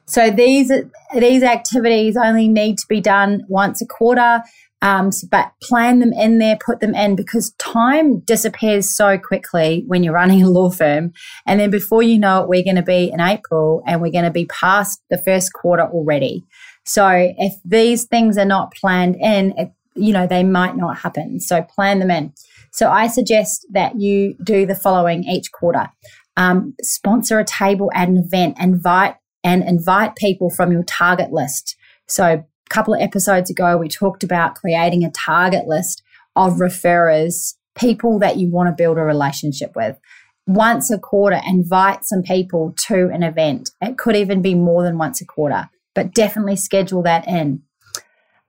So 0.06 0.30
these 0.30 0.70
these 1.18 1.44
activities 1.44 2.18
only 2.22 2.50
need 2.50 2.78
to 2.80 2.86
be 2.90 3.00
done 3.00 3.44
once 3.48 3.82
a 3.82 3.86
quarter. 3.86 4.44
Um, 4.82 5.12
but 5.30 5.52
plan 5.62 6.00
them 6.00 6.12
in 6.12 6.40
there, 6.40 6.58
put 6.64 6.80
them 6.80 6.96
in 6.96 7.16
because 7.16 7.52
time 7.60 8.20
disappears 8.22 8.90
so 8.90 9.18
quickly 9.18 9.84
when 9.88 10.04
you're 10.04 10.14
running 10.14 10.42
a 10.42 10.50
law 10.50 10.72
firm. 10.72 11.14
And 11.46 11.60
then 11.60 11.70
before 11.70 12.02
you 12.02 12.18
know 12.18 12.42
it, 12.42 12.50
we're 12.50 12.64
going 12.64 12.78
to 12.78 12.82
be 12.82 13.12
in 13.12 13.20
April 13.20 13.84
and 13.86 14.02
we're 14.02 14.12
going 14.12 14.26
to 14.26 14.32
be 14.32 14.46
past 14.46 15.02
the 15.10 15.20
first 15.20 15.54
quarter 15.54 15.84
already. 15.84 16.44
So 16.84 17.08
if 17.38 17.54
these 17.64 18.06
things 18.06 18.38
are 18.38 18.46
not 18.46 18.74
planned 18.74 19.18
in, 19.18 19.54
it, 19.58 19.72
you 19.96 20.14
know, 20.14 20.26
they 20.26 20.44
might 20.44 20.76
not 20.76 20.98
happen. 20.98 21.40
So 21.40 21.62
plan 21.62 22.00
them 22.00 22.10
in. 22.10 22.34
So 22.72 22.90
I 22.90 23.08
suggest 23.08 23.68
that 23.72 24.00
you 24.00 24.36
do 24.44 24.66
the 24.66 24.76
following 24.76 25.26
each 25.26 25.52
quarter. 25.52 25.90
Um, 26.38 26.74
sponsor 26.82 27.38
a 27.40 27.46
table 27.46 27.92
at 27.94 28.08
an 28.08 28.18
event, 28.18 28.58
invite 28.60 29.16
and 29.44 29.64
invite 29.64 30.16
people 30.16 30.50
from 30.50 30.72
your 30.72 30.84
target 30.84 31.32
list. 31.32 31.76
So 32.08 32.46
couple 32.72 32.94
of 32.94 33.02
episodes 33.02 33.50
ago, 33.50 33.78
we 33.78 33.90
talked 33.90 34.24
about 34.24 34.56
creating 34.56 35.04
a 35.04 35.12
target 35.12 35.68
list 35.68 36.02
of 36.36 36.54
referrers, 36.54 37.56
people 37.78 38.18
that 38.20 38.38
you 38.38 38.50
want 38.50 38.68
to 38.68 38.84
build 38.84 38.98
a 38.98 39.02
relationship 39.02 39.74
with. 39.76 40.00
Once 40.48 40.90
a 40.90 40.98
quarter, 40.98 41.40
invite 41.46 42.06
some 42.06 42.24
people 42.24 42.74
to 42.88 43.10
an 43.10 43.24
event. 43.24 43.70
It 43.82 43.98
could 43.98 44.16
even 44.16 44.42
be 44.42 44.56
more 44.56 44.84
than 44.84 44.98
once 44.98 45.22
a 45.22 45.26
quarter, 45.26 45.70
but 45.94 46.14
definitely 46.14 46.56
schedule 46.56 47.04
that 47.04 47.28
in. 47.28 47.62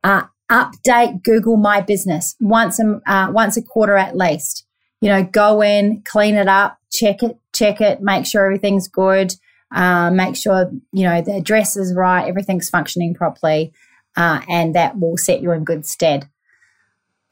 Uh, 0.03 0.25
update 0.51 1.23
Google 1.23 1.57
My 1.57 1.81
Business 1.81 2.37
once 2.41 2.79
a, 2.79 3.01
uh, 3.07 3.31
once 3.31 3.57
a 3.57 3.63
quarter 3.63 3.97
at 3.97 4.17
least. 4.17 4.65
You 5.01 5.09
know, 5.09 5.25
go 5.25 5.63
in, 5.63 6.03
clean 6.05 6.37
it 6.37 6.47
up, 6.47 6.79
check 6.93 7.23
it, 7.23 7.39
check 7.53 7.81
it, 7.81 8.01
make 8.01 8.25
sure 8.25 8.45
everything's 8.45 8.87
good, 8.87 9.35
uh, 9.75 10.11
make 10.11 10.37
sure 10.37 10.71
you 10.93 11.05
know 11.05 11.21
the 11.21 11.37
address 11.37 11.77
is 11.77 11.93
right, 11.95 12.29
everything's 12.29 12.71
functioning 12.71 13.15
properly 13.15 13.73
uh, 14.17 14.41
and 14.49 14.75
that 14.75 14.99
will 14.99 15.17
set 15.17 15.41
you 15.41 15.53
in 15.53 15.65
good 15.65 15.87
stead. 15.87 16.29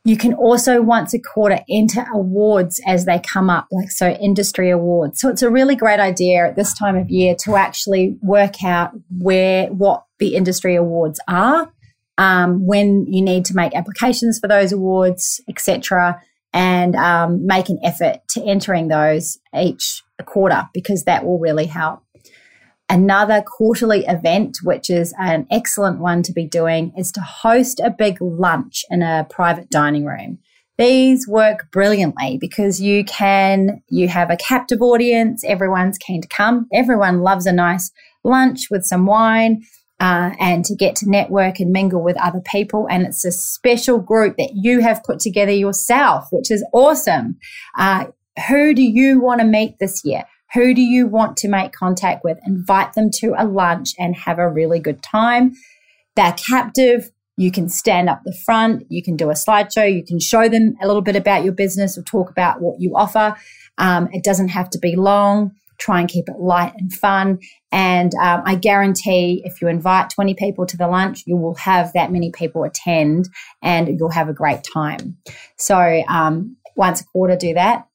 You 0.04 0.16
can 0.16 0.32
also 0.32 0.80
once 0.80 1.12
a 1.12 1.18
quarter 1.18 1.60
enter 1.68 2.06
awards 2.12 2.80
as 2.86 3.04
they 3.04 3.18
come 3.18 3.50
up, 3.50 3.66
like 3.70 3.90
so 3.90 4.08
industry 4.08 4.70
awards. 4.70 5.20
So 5.20 5.28
it's 5.28 5.42
a 5.42 5.50
really 5.50 5.76
great 5.76 6.00
idea 6.00 6.48
at 6.48 6.56
this 6.56 6.72
time 6.72 6.96
of 6.96 7.10
year 7.10 7.34
to 7.44 7.56
actually 7.56 8.16
work 8.22 8.64
out 8.64 8.92
where 9.10 9.66
what 9.66 10.04
the 10.18 10.34
industry 10.36 10.74
awards 10.74 11.20
are, 11.28 11.70
um, 12.16 12.66
when 12.66 13.06
you 13.12 13.20
need 13.20 13.44
to 13.46 13.54
make 13.54 13.74
applications 13.74 14.38
for 14.38 14.48
those 14.48 14.72
awards, 14.72 15.40
etc., 15.48 16.20
and 16.52 16.96
um, 16.96 17.46
make 17.46 17.68
an 17.68 17.78
effort 17.84 18.16
to 18.30 18.42
entering 18.42 18.88
those 18.88 19.38
each 19.54 20.02
quarter 20.24 20.68
because 20.72 21.04
that 21.04 21.24
will 21.24 21.38
really 21.38 21.66
help. 21.66 22.02
Another 22.90 23.40
quarterly 23.46 24.04
event, 24.06 24.58
which 24.64 24.90
is 24.90 25.14
an 25.16 25.46
excellent 25.48 26.00
one 26.00 26.24
to 26.24 26.32
be 26.32 26.44
doing, 26.44 26.92
is 26.98 27.12
to 27.12 27.20
host 27.20 27.78
a 27.78 27.88
big 27.88 28.20
lunch 28.20 28.84
in 28.90 29.00
a 29.00 29.28
private 29.30 29.70
dining 29.70 30.04
room. 30.04 30.40
These 30.76 31.28
work 31.28 31.70
brilliantly 31.70 32.38
because 32.40 32.80
you 32.80 33.04
can, 33.04 33.80
you 33.90 34.08
have 34.08 34.28
a 34.28 34.36
captive 34.36 34.82
audience, 34.82 35.44
everyone's 35.44 35.98
keen 35.98 36.20
to 36.20 36.26
come, 36.26 36.66
everyone 36.72 37.20
loves 37.20 37.46
a 37.46 37.52
nice 37.52 37.92
lunch 38.24 38.62
with 38.72 38.84
some 38.84 39.06
wine. 39.06 39.62
Uh, 40.00 40.34
and 40.40 40.64
to 40.64 40.74
get 40.74 40.96
to 40.96 41.10
network 41.10 41.60
and 41.60 41.72
mingle 41.72 42.02
with 42.02 42.16
other 42.22 42.40
people. 42.50 42.88
And 42.90 43.02
it's 43.02 43.22
a 43.26 43.30
special 43.30 43.98
group 43.98 44.38
that 44.38 44.52
you 44.54 44.80
have 44.80 45.04
put 45.04 45.20
together 45.20 45.52
yourself, 45.52 46.24
which 46.32 46.50
is 46.50 46.64
awesome. 46.72 47.36
Uh, 47.76 48.06
who 48.48 48.72
do 48.72 48.82
you 48.82 49.20
want 49.20 49.42
to 49.42 49.46
meet 49.46 49.78
this 49.78 50.00
year? 50.02 50.24
Who 50.54 50.74
do 50.74 50.82
you 50.82 51.06
want 51.06 51.36
to 51.38 51.48
make 51.48 51.72
contact 51.72 52.24
with? 52.24 52.38
Invite 52.46 52.94
them 52.94 53.10
to 53.14 53.34
a 53.38 53.44
lunch 53.44 53.90
and 53.98 54.16
have 54.16 54.38
a 54.38 54.48
really 54.48 54.80
good 54.80 55.02
time. 55.02 55.52
They're 56.16 56.34
captive. 56.34 57.10
You 57.36 57.52
can 57.52 57.68
stand 57.68 58.08
up 58.08 58.22
the 58.24 58.36
front. 58.44 58.84
You 58.88 59.02
can 59.02 59.16
do 59.16 59.30
a 59.30 59.34
slideshow. 59.34 59.92
You 59.92 60.04
can 60.04 60.18
show 60.18 60.48
them 60.48 60.74
a 60.82 60.86
little 60.86 61.02
bit 61.02 61.16
about 61.16 61.44
your 61.44 61.52
business 61.52 61.96
or 61.96 62.02
talk 62.02 62.30
about 62.30 62.60
what 62.60 62.80
you 62.80 62.96
offer. 62.96 63.36
Um, 63.78 64.08
it 64.12 64.24
doesn't 64.24 64.48
have 64.48 64.68
to 64.70 64.78
be 64.78 64.96
long. 64.96 65.52
Try 65.78 66.00
and 66.00 66.08
keep 66.08 66.28
it 66.28 66.38
light 66.38 66.74
and 66.76 66.92
fun. 66.92 67.38
And 67.72 68.12
um, 68.16 68.42
I 68.44 68.56
guarantee 68.56 69.40
if 69.46 69.62
you 69.62 69.68
invite 69.68 70.10
20 70.10 70.34
people 70.34 70.66
to 70.66 70.76
the 70.76 70.88
lunch, 70.88 71.22
you 71.26 71.36
will 71.36 71.54
have 71.54 71.92
that 71.94 72.12
many 72.12 72.30
people 72.32 72.64
attend 72.64 73.28
and 73.62 73.88
you'll 73.98 74.10
have 74.10 74.28
a 74.28 74.34
great 74.34 74.60
time. 74.74 75.16
So 75.56 76.02
um, 76.08 76.56
once 76.76 77.00
a 77.00 77.04
quarter, 77.04 77.36
do 77.36 77.54
that. 77.54 77.86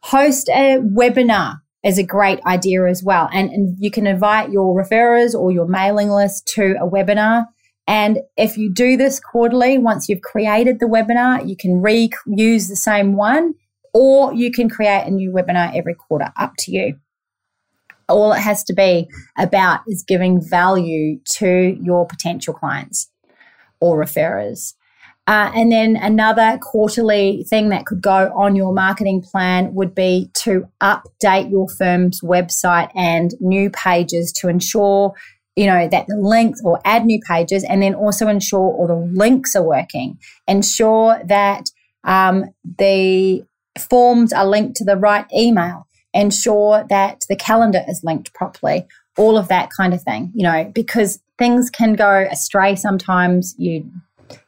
Host 0.00 0.48
a 0.48 0.78
webinar 0.78 1.60
is 1.84 1.98
a 1.98 2.02
great 2.02 2.40
idea 2.44 2.86
as 2.86 3.02
well. 3.02 3.28
And, 3.32 3.50
and 3.50 3.76
you 3.78 3.90
can 3.90 4.06
invite 4.06 4.50
your 4.50 4.74
referrers 4.74 5.34
or 5.34 5.52
your 5.52 5.66
mailing 5.66 6.10
list 6.10 6.46
to 6.54 6.74
a 6.80 6.88
webinar 6.88 7.44
And 7.86 8.18
if 8.36 8.58
you 8.58 8.72
do 8.72 8.98
this 8.98 9.18
quarterly, 9.18 9.78
once 9.78 10.08
you've 10.08 10.20
created 10.20 10.78
the 10.78 10.86
webinar, 10.86 11.48
you 11.48 11.56
can 11.56 11.80
reuse 11.80 12.68
the 12.68 12.76
same 12.76 13.14
one 13.14 13.54
or 13.94 14.34
you 14.34 14.52
can 14.52 14.68
create 14.68 15.06
a 15.06 15.10
new 15.10 15.32
webinar 15.32 15.74
every 15.74 15.94
quarter, 15.94 16.30
up 16.38 16.52
to 16.58 16.72
you. 16.72 16.98
All 18.08 18.32
it 18.32 18.40
has 18.40 18.62
to 18.64 18.74
be 18.74 19.08
about 19.38 19.80
is 19.86 20.04
giving 20.06 20.40
value 20.40 21.20
to 21.38 21.78
your 21.80 22.06
potential 22.06 22.54
clients 22.54 23.10
or 23.80 24.02
referrers. 24.02 24.74
Uh, 25.28 25.52
and 25.54 25.70
then 25.70 25.94
another 25.94 26.58
quarterly 26.62 27.44
thing 27.50 27.68
that 27.68 27.84
could 27.84 28.00
go 28.00 28.32
on 28.34 28.56
your 28.56 28.72
marketing 28.72 29.20
plan 29.20 29.74
would 29.74 29.94
be 29.94 30.30
to 30.32 30.66
update 30.80 31.50
your 31.50 31.68
firm's 31.68 32.22
website 32.22 32.90
and 32.96 33.34
new 33.38 33.68
pages 33.68 34.32
to 34.32 34.48
ensure 34.48 35.14
you 35.54 35.66
know, 35.66 35.88
that 35.88 36.06
the 36.06 36.16
links 36.16 36.62
or 36.64 36.80
add 36.84 37.04
new 37.04 37.20
pages 37.26 37.64
and 37.64 37.82
then 37.82 37.92
also 37.92 38.28
ensure 38.28 38.60
all 38.60 38.86
the 38.86 38.94
links 38.94 39.56
are 39.56 39.62
working. 39.62 40.16
Ensure 40.46 41.20
that 41.26 41.68
um, 42.04 42.44
the 42.78 43.44
forms 43.76 44.32
are 44.32 44.46
linked 44.46 44.76
to 44.76 44.84
the 44.84 44.96
right 44.96 45.26
email. 45.36 45.88
Ensure 46.14 46.86
that 46.88 47.24
the 47.28 47.34
calendar 47.34 47.82
is 47.88 48.02
linked 48.04 48.32
properly. 48.34 48.86
All 49.16 49.36
of 49.36 49.48
that 49.48 49.70
kind 49.76 49.92
of 49.92 50.00
thing, 50.00 50.30
you 50.32 50.44
know, 50.44 50.70
because 50.72 51.18
things 51.38 51.70
can 51.70 51.94
go 51.94 52.24
astray 52.30 52.76
sometimes. 52.76 53.56
You 53.58 53.90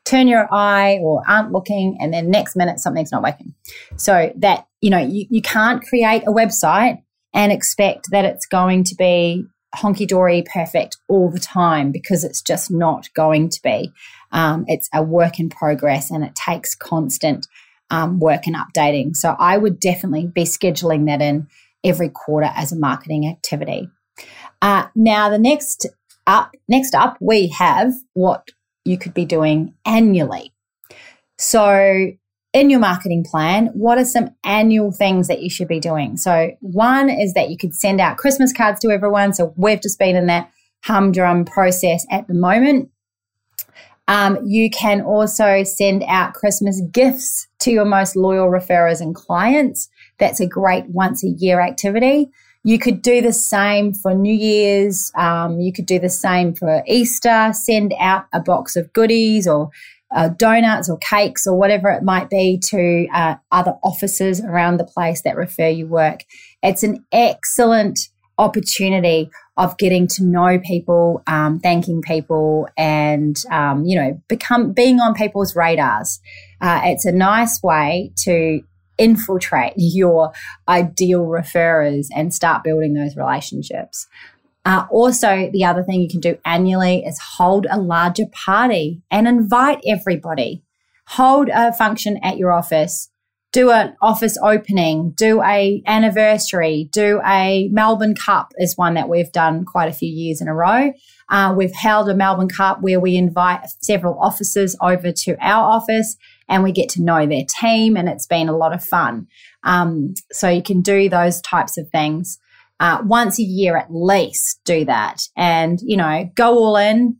turn 0.04 0.28
your 0.28 0.52
eye 0.52 0.98
or 1.00 1.22
aren't 1.28 1.52
looking 1.52 1.96
and 2.00 2.12
then 2.12 2.30
next 2.30 2.56
minute 2.56 2.80
something's 2.80 3.12
not 3.12 3.22
working. 3.22 3.54
So 3.96 4.32
that, 4.36 4.66
you 4.80 4.90
know, 4.90 4.98
you, 4.98 5.26
you 5.30 5.42
can't 5.42 5.82
create 5.82 6.22
a 6.24 6.32
website 6.32 7.02
and 7.32 7.52
expect 7.52 8.08
that 8.10 8.24
it's 8.24 8.46
going 8.46 8.84
to 8.84 8.94
be 8.94 9.46
honky 9.74 10.06
dory 10.06 10.44
perfect 10.52 10.96
all 11.08 11.30
the 11.30 11.38
time 11.38 11.92
because 11.92 12.24
it's 12.24 12.42
just 12.42 12.70
not 12.70 13.08
going 13.14 13.48
to 13.48 13.60
be. 13.62 13.92
Um, 14.32 14.64
it's 14.66 14.88
a 14.92 15.02
work 15.02 15.38
in 15.38 15.48
progress 15.48 16.10
and 16.10 16.24
it 16.24 16.34
takes 16.34 16.74
constant 16.74 17.46
um, 17.90 18.18
work 18.18 18.46
and 18.46 18.56
updating. 18.56 19.14
So 19.14 19.36
I 19.38 19.58
would 19.58 19.80
definitely 19.80 20.26
be 20.26 20.42
scheduling 20.42 21.06
that 21.06 21.22
in 21.22 21.48
every 21.84 22.08
quarter 22.08 22.50
as 22.54 22.72
a 22.72 22.78
marketing 22.78 23.28
activity. 23.28 23.88
Uh, 24.62 24.86
now 24.94 25.28
the 25.28 25.38
next 25.38 25.88
up, 26.26 26.54
next 26.68 26.94
up, 26.94 27.16
we 27.20 27.48
have 27.48 27.92
what 28.12 28.48
you 28.84 28.98
could 28.98 29.14
be 29.14 29.24
doing 29.24 29.74
annually. 29.84 30.52
So 31.38 32.12
in 32.52 32.70
your 32.70 32.80
marketing 32.80 33.24
plan, 33.24 33.66
what 33.74 33.98
are 33.98 34.04
some 34.04 34.30
annual 34.44 34.92
things 34.92 35.28
that 35.28 35.42
you 35.42 35.50
should 35.50 35.68
be 35.68 35.80
doing? 35.80 36.16
So, 36.16 36.50
one 36.60 37.08
is 37.08 37.34
that 37.34 37.48
you 37.48 37.56
could 37.56 37.74
send 37.74 38.00
out 38.00 38.16
Christmas 38.16 38.52
cards 38.52 38.80
to 38.80 38.90
everyone. 38.90 39.34
So, 39.34 39.54
we've 39.56 39.80
just 39.80 39.98
been 39.98 40.16
in 40.16 40.26
that 40.26 40.50
humdrum 40.84 41.44
process 41.44 42.04
at 42.10 42.26
the 42.26 42.34
moment. 42.34 42.90
Um, 44.08 44.38
you 44.44 44.68
can 44.70 45.02
also 45.02 45.62
send 45.62 46.02
out 46.08 46.34
Christmas 46.34 46.82
gifts 46.90 47.46
to 47.60 47.70
your 47.70 47.84
most 47.84 48.16
loyal 48.16 48.48
referrers 48.48 49.00
and 49.00 49.14
clients. 49.14 49.88
That's 50.18 50.40
a 50.40 50.48
great 50.48 50.86
once 50.88 51.22
a 51.22 51.28
year 51.28 51.60
activity. 51.60 52.30
You 52.62 52.78
could 52.78 53.00
do 53.00 53.22
the 53.22 53.32
same 53.32 53.94
for 53.94 54.14
New 54.14 54.34
Year's. 54.34 55.10
Um, 55.16 55.60
you 55.60 55.72
could 55.72 55.86
do 55.86 55.98
the 55.98 56.10
same 56.10 56.54
for 56.54 56.82
Easter. 56.86 57.52
Send 57.54 57.94
out 57.98 58.26
a 58.32 58.40
box 58.40 58.76
of 58.76 58.92
goodies 58.92 59.48
or 59.48 59.70
uh, 60.14 60.28
donuts 60.28 60.90
or 60.90 60.98
cakes 60.98 61.46
or 61.46 61.56
whatever 61.56 61.88
it 61.88 62.02
might 62.02 62.28
be 62.28 62.58
to 62.58 63.06
uh, 63.14 63.36
other 63.52 63.74
offices 63.82 64.40
around 64.40 64.76
the 64.76 64.84
place 64.84 65.22
that 65.22 65.36
refer 65.36 65.68
you 65.68 65.86
work. 65.86 66.24
It's 66.62 66.82
an 66.82 67.04
excellent 67.12 68.08
opportunity 68.36 69.30
of 69.56 69.76
getting 69.76 70.06
to 70.06 70.24
know 70.24 70.58
people, 70.58 71.22
um, 71.26 71.60
thanking 71.60 72.00
people, 72.02 72.66
and 72.76 73.36
um, 73.50 73.84
you 73.84 73.98
know, 73.98 74.20
become 74.28 74.72
being 74.72 75.00
on 75.00 75.14
people's 75.14 75.54
radars. 75.54 76.20
Uh, 76.60 76.80
it's 76.84 77.04
a 77.04 77.12
nice 77.12 77.62
way 77.62 78.12
to 78.16 78.62
infiltrate 79.00 79.72
your 79.76 80.32
ideal 80.68 81.24
referrers 81.24 82.06
and 82.14 82.32
start 82.32 82.62
building 82.62 82.94
those 82.94 83.16
relationships. 83.16 84.06
Uh, 84.64 84.86
also, 84.90 85.50
the 85.52 85.64
other 85.64 85.82
thing 85.82 86.00
you 86.00 86.08
can 86.08 86.20
do 86.20 86.38
annually 86.44 87.02
is 87.04 87.18
hold 87.18 87.66
a 87.70 87.80
larger 87.80 88.26
party 88.30 89.00
and 89.10 89.26
invite 89.26 89.80
everybody. 89.88 90.62
Hold 91.08 91.48
a 91.48 91.72
function 91.72 92.18
at 92.22 92.36
your 92.36 92.52
office. 92.52 93.10
Do 93.52 93.70
an 93.72 93.96
office 94.00 94.36
opening. 94.42 95.10
Do 95.10 95.42
a 95.42 95.82
anniversary. 95.86 96.88
Do 96.92 97.20
a 97.26 97.68
Melbourne 97.72 98.14
Cup 98.14 98.52
is 98.58 98.76
one 98.76 98.94
that 98.94 99.08
we've 99.08 99.32
done 99.32 99.64
quite 99.64 99.88
a 99.88 99.92
few 99.92 100.08
years 100.08 100.40
in 100.40 100.46
a 100.46 100.54
row. 100.54 100.92
Uh, 101.28 101.54
we've 101.56 101.74
held 101.74 102.08
a 102.08 102.14
Melbourne 102.14 102.48
Cup 102.48 102.80
where 102.80 103.00
we 103.00 103.16
invite 103.16 103.60
several 103.80 104.18
officers 104.20 104.76
over 104.80 105.10
to 105.10 105.36
our 105.40 105.68
office 105.68 106.16
and 106.48 106.62
we 106.62 106.70
get 106.70 106.88
to 106.90 107.02
know 107.02 107.26
their 107.26 107.44
team, 107.60 107.96
and 107.96 108.08
it's 108.08 108.26
been 108.26 108.48
a 108.48 108.56
lot 108.56 108.72
of 108.72 108.84
fun. 108.84 109.26
Um, 109.62 110.14
so 110.32 110.48
you 110.48 110.62
can 110.62 110.80
do 110.80 111.08
those 111.08 111.40
types 111.40 111.78
of 111.78 111.88
things 111.90 112.38
uh, 112.80 113.02
once 113.04 113.38
a 113.38 113.42
year 113.42 113.76
at 113.76 113.92
least 113.92 114.60
do 114.64 114.84
that 114.86 115.28
and, 115.36 115.78
you 115.82 115.96
know, 115.96 116.28
go 116.34 116.58
all 116.58 116.76
in. 116.76 117.16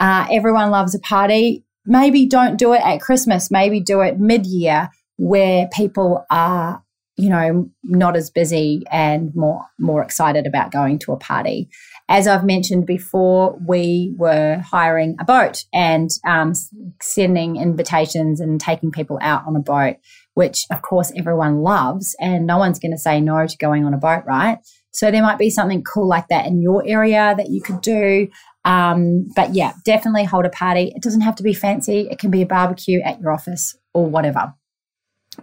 Uh, 0.00 0.26
everyone 0.30 0.70
loves 0.70 0.94
a 0.94 1.00
party. 1.00 1.64
Maybe 1.84 2.26
don't 2.26 2.56
do 2.56 2.72
it 2.72 2.82
at 2.82 3.00
Christmas. 3.00 3.50
Maybe 3.50 3.80
do 3.80 4.00
it 4.00 4.18
mid 4.18 4.46
year 4.46 4.88
where 5.22 5.68
people 5.72 6.26
are, 6.32 6.82
you 7.16 7.30
know, 7.30 7.70
not 7.84 8.16
as 8.16 8.28
busy 8.28 8.82
and 8.90 9.30
more, 9.36 9.64
more 9.78 10.02
excited 10.02 10.48
about 10.48 10.72
going 10.72 10.98
to 10.98 11.12
a 11.12 11.16
party. 11.16 11.68
As 12.08 12.26
I've 12.26 12.44
mentioned 12.44 12.86
before, 12.86 13.56
we 13.64 14.16
were 14.18 14.56
hiring 14.68 15.14
a 15.20 15.24
boat 15.24 15.62
and 15.72 16.10
um, 16.26 16.54
sending 17.00 17.54
invitations 17.54 18.40
and 18.40 18.60
taking 18.60 18.90
people 18.90 19.16
out 19.22 19.46
on 19.46 19.54
a 19.54 19.60
boat, 19.60 19.94
which 20.34 20.64
of 20.72 20.82
course 20.82 21.12
everyone 21.16 21.60
loves, 21.60 22.16
and 22.18 22.44
no 22.44 22.58
one's 22.58 22.80
going 22.80 22.90
to 22.90 22.98
say 22.98 23.20
no 23.20 23.46
to 23.46 23.56
going 23.58 23.84
on 23.84 23.94
a 23.94 23.98
boat, 23.98 24.24
right? 24.26 24.58
So 24.90 25.12
there 25.12 25.22
might 25.22 25.38
be 25.38 25.50
something 25.50 25.84
cool 25.84 26.08
like 26.08 26.26
that 26.28 26.46
in 26.46 26.60
your 26.60 26.82
area 26.84 27.32
that 27.36 27.48
you 27.48 27.62
could 27.62 27.80
do. 27.80 28.26
Um, 28.64 29.28
but 29.36 29.54
yeah, 29.54 29.74
definitely 29.84 30.24
hold 30.24 30.46
a 30.46 30.50
party. 30.50 30.92
It 30.96 31.02
doesn't 31.02 31.20
have 31.20 31.36
to 31.36 31.44
be 31.44 31.54
fancy. 31.54 32.08
It 32.10 32.18
can 32.18 32.32
be 32.32 32.42
a 32.42 32.46
barbecue 32.46 33.00
at 33.02 33.20
your 33.20 33.30
office 33.30 33.76
or 33.94 34.06
whatever. 34.06 34.54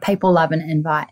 People 0.02 0.34
love 0.34 0.52
an 0.52 0.62
invite. 0.62 1.08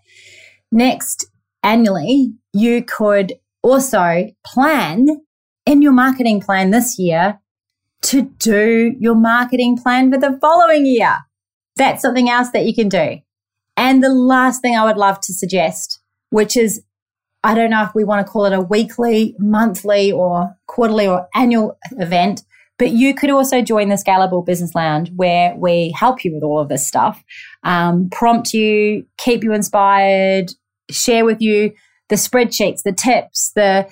Next, 0.72 1.28
annually, 1.64 2.34
you 2.54 2.84
could 2.84 3.34
also 3.62 4.30
plan 4.46 5.08
in 5.66 5.82
your 5.82 5.92
marketing 5.92 6.42
plan 6.42 6.72
this 6.72 6.98
year 6.98 7.40
to 8.02 8.22
do 8.40 8.96
your 9.00 9.16
marketing 9.16 9.78
plan 9.78 10.12
for 10.12 10.20
the 10.20 10.38
following 10.40 10.86
year. 10.86 11.18
That's 11.76 12.02
something 12.02 12.30
else 12.30 12.52
that 12.52 12.66
you 12.66 12.74
can 12.74 12.90
do. 12.90 13.18
And 13.76 14.04
the 14.04 14.10
last 14.10 14.62
thing 14.62 14.76
I 14.76 14.86
would 14.86 14.98
love 14.98 15.20
to 15.22 15.34
suggest, 15.34 16.00
which 16.30 16.58
is 16.58 16.82
I 17.44 17.54
don't 17.54 17.70
know 17.70 17.84
if 17.84 17.94
we 17.96 18.04
want 18.04 18.26
to 18.26 18.30
call 18.30 18.46
it 18.46 18.54
a 18.54 18.60
weekly, 18.60 19.36
monthly, 19.40 20.12
or 20.12 20.58
quarterly 20.66 21.08
or 21.08 21.28
annual 21.36 21.78
event, 21.92 22.44
but 22.78 22.92
you 22.92 23.14
could 23.14 23.30
also 23.30 23.62
join 23.62 23.90
the 23.90 23.96
Scalable 23.96 24.46
Business 24.46 24.76
Lounge 24.76 25.12
where 25.16 25.56
we 25.56 25.94
help 25.98 26.24
you 26.24 26.34
with 26.34 26.44
all 26.44 26.60
of 26.60 26.70
this 26.70 26.88
stuff, 26.88 27.24
um, 27.64 28.10
prompt 28.12 28.54
you, 28.54 29.06
keep 29.18 29.44
you 29.44 29.54
inspired, 29.54 30.52
share 30.90 31.26
with 31.26 31.42
you 31.42 31.74
the 32.10 32.16
spreadsheets, 32.16 32.84
the 32.84 32.94
tips, 32.94 33.52
the 33.56 33.88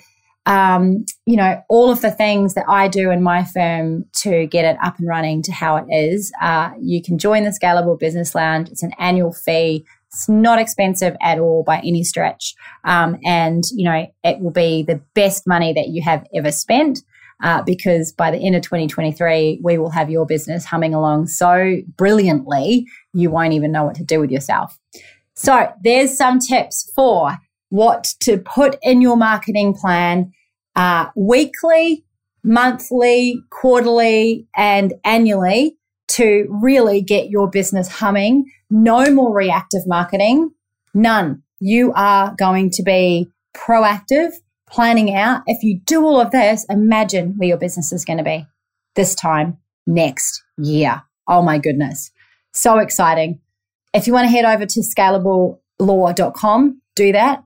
um, 0.46 1.04
you 1.26 1.36
know, 1.36 1.60
all 1.68 1.90
of 1.90 2.00
the 2.00 2.12
things 2.12 2.54
that 2.54 2.66
I 2.68 2.86
do 2.86 3.10
in 3.10 3.20
my 3.20 3.42
firm 3.42 4.04
to 4.20 4.46
get 4.46 4.64
it 4.64 4.78
up 4.80 4.96
and 4.98 5.08
running 5.08 5.42
to 5.42 5.52
how 5.52 5.76
it 5.76 5.86
is. 5.90 6.32
Uh, 6.40 6.70
you 6.80 7.02
can 7.02 7.18
join 7.18 7.42
the 7.42 7.50
Scalable 7.50 7.98
Business 7.98 8.32
Lounge. 8.32 8.68
It's 8.68 8.84
an 8.84 8.92
annual 9.00 9.32
fee. 9.32 9.84
It's 10.06 10.28
not 10.28 10.60
expensive 10.60 11.16
at 11.20 11.40
all 11.40 11.64
by 11.64 11.78
any 11.78 12.04
stretch. 12.04 12.54
Um, 12.84 13.18
and, 13.24 13.64
you 13.72 13.84
know, 13.84 14.06
it 14.22 14.38
will 14.38 14.52
be 14.52 14.84
the 14.84 15.02
best 15.14 15.48
money 15.48 15.72
that 15.72 15.88
you 15.88 16.00
have 16.02 16.24
ever 16.32 16.52
spent. 16.52 17.00
Uh, 17.42 17.62
because 17.62 18.12
by 18.12 18.30
the 18.30 18.38
end 18.38 18.56
of 18.56 18.62
2023, 18.62 19.60
we 19.62 19.76
will 19.76 19.90
have 19.90 20.08
your 20.08 20.24
business 20.24 20.64
humming 20.64 20.94
along 20.94 21.26
so 21.26 21.76
brilliantly, 21.96 22.86
you 23.12 23.30
won't 23.30 23.52
even 23.52 23.70
know 23.70 23.84
what 23.84 23.94
to 23.94 24.04
do 24.04 24.20
with 24.20 24.30
yourself. 24.30 24.78
So, 25.34 25.70
there's 25.84 26.16
some 26.16 26.38
tips 26.38 26.90
for 26.94 27.36
what 27.68 28.08
to 28.20 28.38
put 28.38 28.78
in 28.82 29.02
your 29.02 29.16
marketing 29.16 29.74
plan 29.74 30.32
uh, 30.76 31.06
weekly, 31.16 32.04
monthly, 32.42 33.40
quarterly, 33.50 34.46
and 34.56 34.94
annually 35.04 35.76
to 36.08 36.46
really 36.48 37.02
get 37.02 37.28
your 37.28 37.50
business 37.50 37.88
humming. 37.88 38.50
No 38.70 39.10
more 39.10 39.34
reactive 39.34 39.86
marketing. 39.86 40.50
None. 40.94 41.42
You 41.58 41.92
are 41.94 42.34
going 42.38 42.70
to 42.70 42.82
be 42.82 43.28
proactive, 43.56 44.32
planning 44.70 45.14
out. 45.14 45.42
If 45.46 45.62
you 45.62 45.80
do 45.80 46.04
all 46.04 46.20
of 46.20 46.30
this, 46.30 46.66
imagine 46.68 47.34
where 47.36 47.48
your 47.48 47.58
business 47.58 47.92
is 47.92 48.04
going 48.04 48.18
to 48.18 48.24
be 48.24 48.46
this 48.94 49.14
time 49.14 49.58
next 49.86 50.42
year. 50.58 51.02
Oh 51.28 51.42
my 51.42 51.58
goodness. 51.58 52.10
So 52.52 52.78
exciting. 52.78 53.40
If 53.94 54.06
you 54.06 54.12
want 54.12 54.26
to 54.26 54.30
head 54.30 54.44
over 54.44 54.66
to 54.66 54.80
scalablelaw.com, 54.80 56.82
do 56.94 57.12
that. 57.12 57.44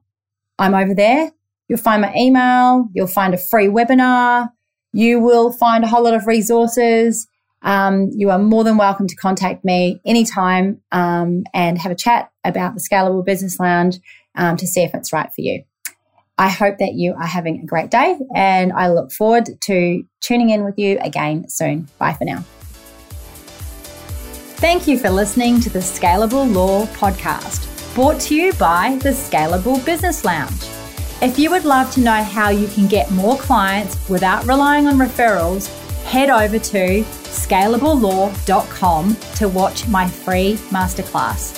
I'm 0.59 0.75
over 0.75 0.95
there. 0.95 1.31
You'll 1.69 1.79
find 1.79 2.03
my 2.03 2.13
email. 2.15 2.89
You'll 2.95 3.07
find 3.07 3.35
a 3.35 3.39
free 3.39 3.69
webinar. 3.69 4.51
You 4.93 5.21
will 5.21 5.53
find 5.53 5.85
a 5.85 5.87
whole 5.87 6.05
lot 6.05 6.15
of 6.15 6.27
resources 6.27 7.29
Um, 7.63 8.11
you 8.15 8.31
are 8.31 8.39
more 8.39 8.65
than 8.65 8.79
welcome 8.79 9.07
to 9.07 9.17
contact 9.17 9.65
me 9.65 10.01
anytime 10.05 10.81
um, 10.93 11.45
and 11.53 11.79
have 11.79 11.93
a 11.93 11.97
chat 11.97 12.31
about 12.45 12.75
the 12.75 12.81
Scalable 12.81 13.25
Business 13.25 13.61
Lounge 13.61 13.99
um, 14.35 14.57
to 14.57 14.67
see 14.67 14.83
if 14.83 14.95
it's 14.95 15.13
right 15.13 15.29
for 15.33 15.43
you. 15.43 15.63
I 16.40 16.48
hope 16.48 16.79
that 16.79 16.94
you 16.94 17.12
are 17.12 17.26
having 17.26 17.61
a 17.61 17.66
great 17.66 17.90
day 17.90 18.18
and 18.35 18.72
I 18.72 18.88
look 18.88 19.12
forward 19.12 19.61
to 19.61 20.03
tuning 20.22 20.48
in 20.48 20.64
with 20.64 20.79
you 20.79 20.98
again 21.03 21.46
soon. 21.50 21.87
Bye 21.98 22.14
for 22.14 22.24
now. 22.24 22.42
Thank 24.57 24.88
you 24.88 24.98
for 24.98 25.11
listening 25.11 25.61
to 25.61 25.68
the 25.68 25.81
Scalable 25.81 26.50
Law 26.50 26.87
Podcast, 26.87 27.94
brought 27.94 28.18
to 28.22 28.35
you 28.35 28.55
by 28.55 28.98
the 29.03 29.11
Scalable 29.11 29.85
Business 29.85 30.24
Lounge. 30.24 30.64
If 31.20 31.38
you 31.38 31.50
would 31.50 31.66
love 31.66 31.92
to 31.92 32.00
know 32.00 32.22
how 32.22 32.48
you 32.48 32.68
can 32.68 32.88
get 32.88 33.11
more 33.11 33.37
clients 33.37 34.09
without 34.09 34.46
relying 34.46 34.87
on 34.87 34.96
referrals, 34.96 35.68
head 36.05 36.31
over 36.31 36.59
to 36.59 37.03
scalablelaw.com 37.03 39.16
to 39.35 39.48
watch 39.50 39.87
my 39.88 40.09
free 40.09 40.55
masterclass. 40.70 41.55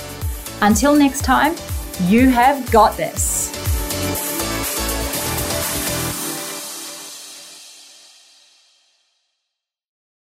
Until 0.61 0.97
next 0.97 1.23
time, 1.23 1.55
you 2.09 2.31
have 2.31 2.69
got 2.73 2.97
this. 2.97 3.53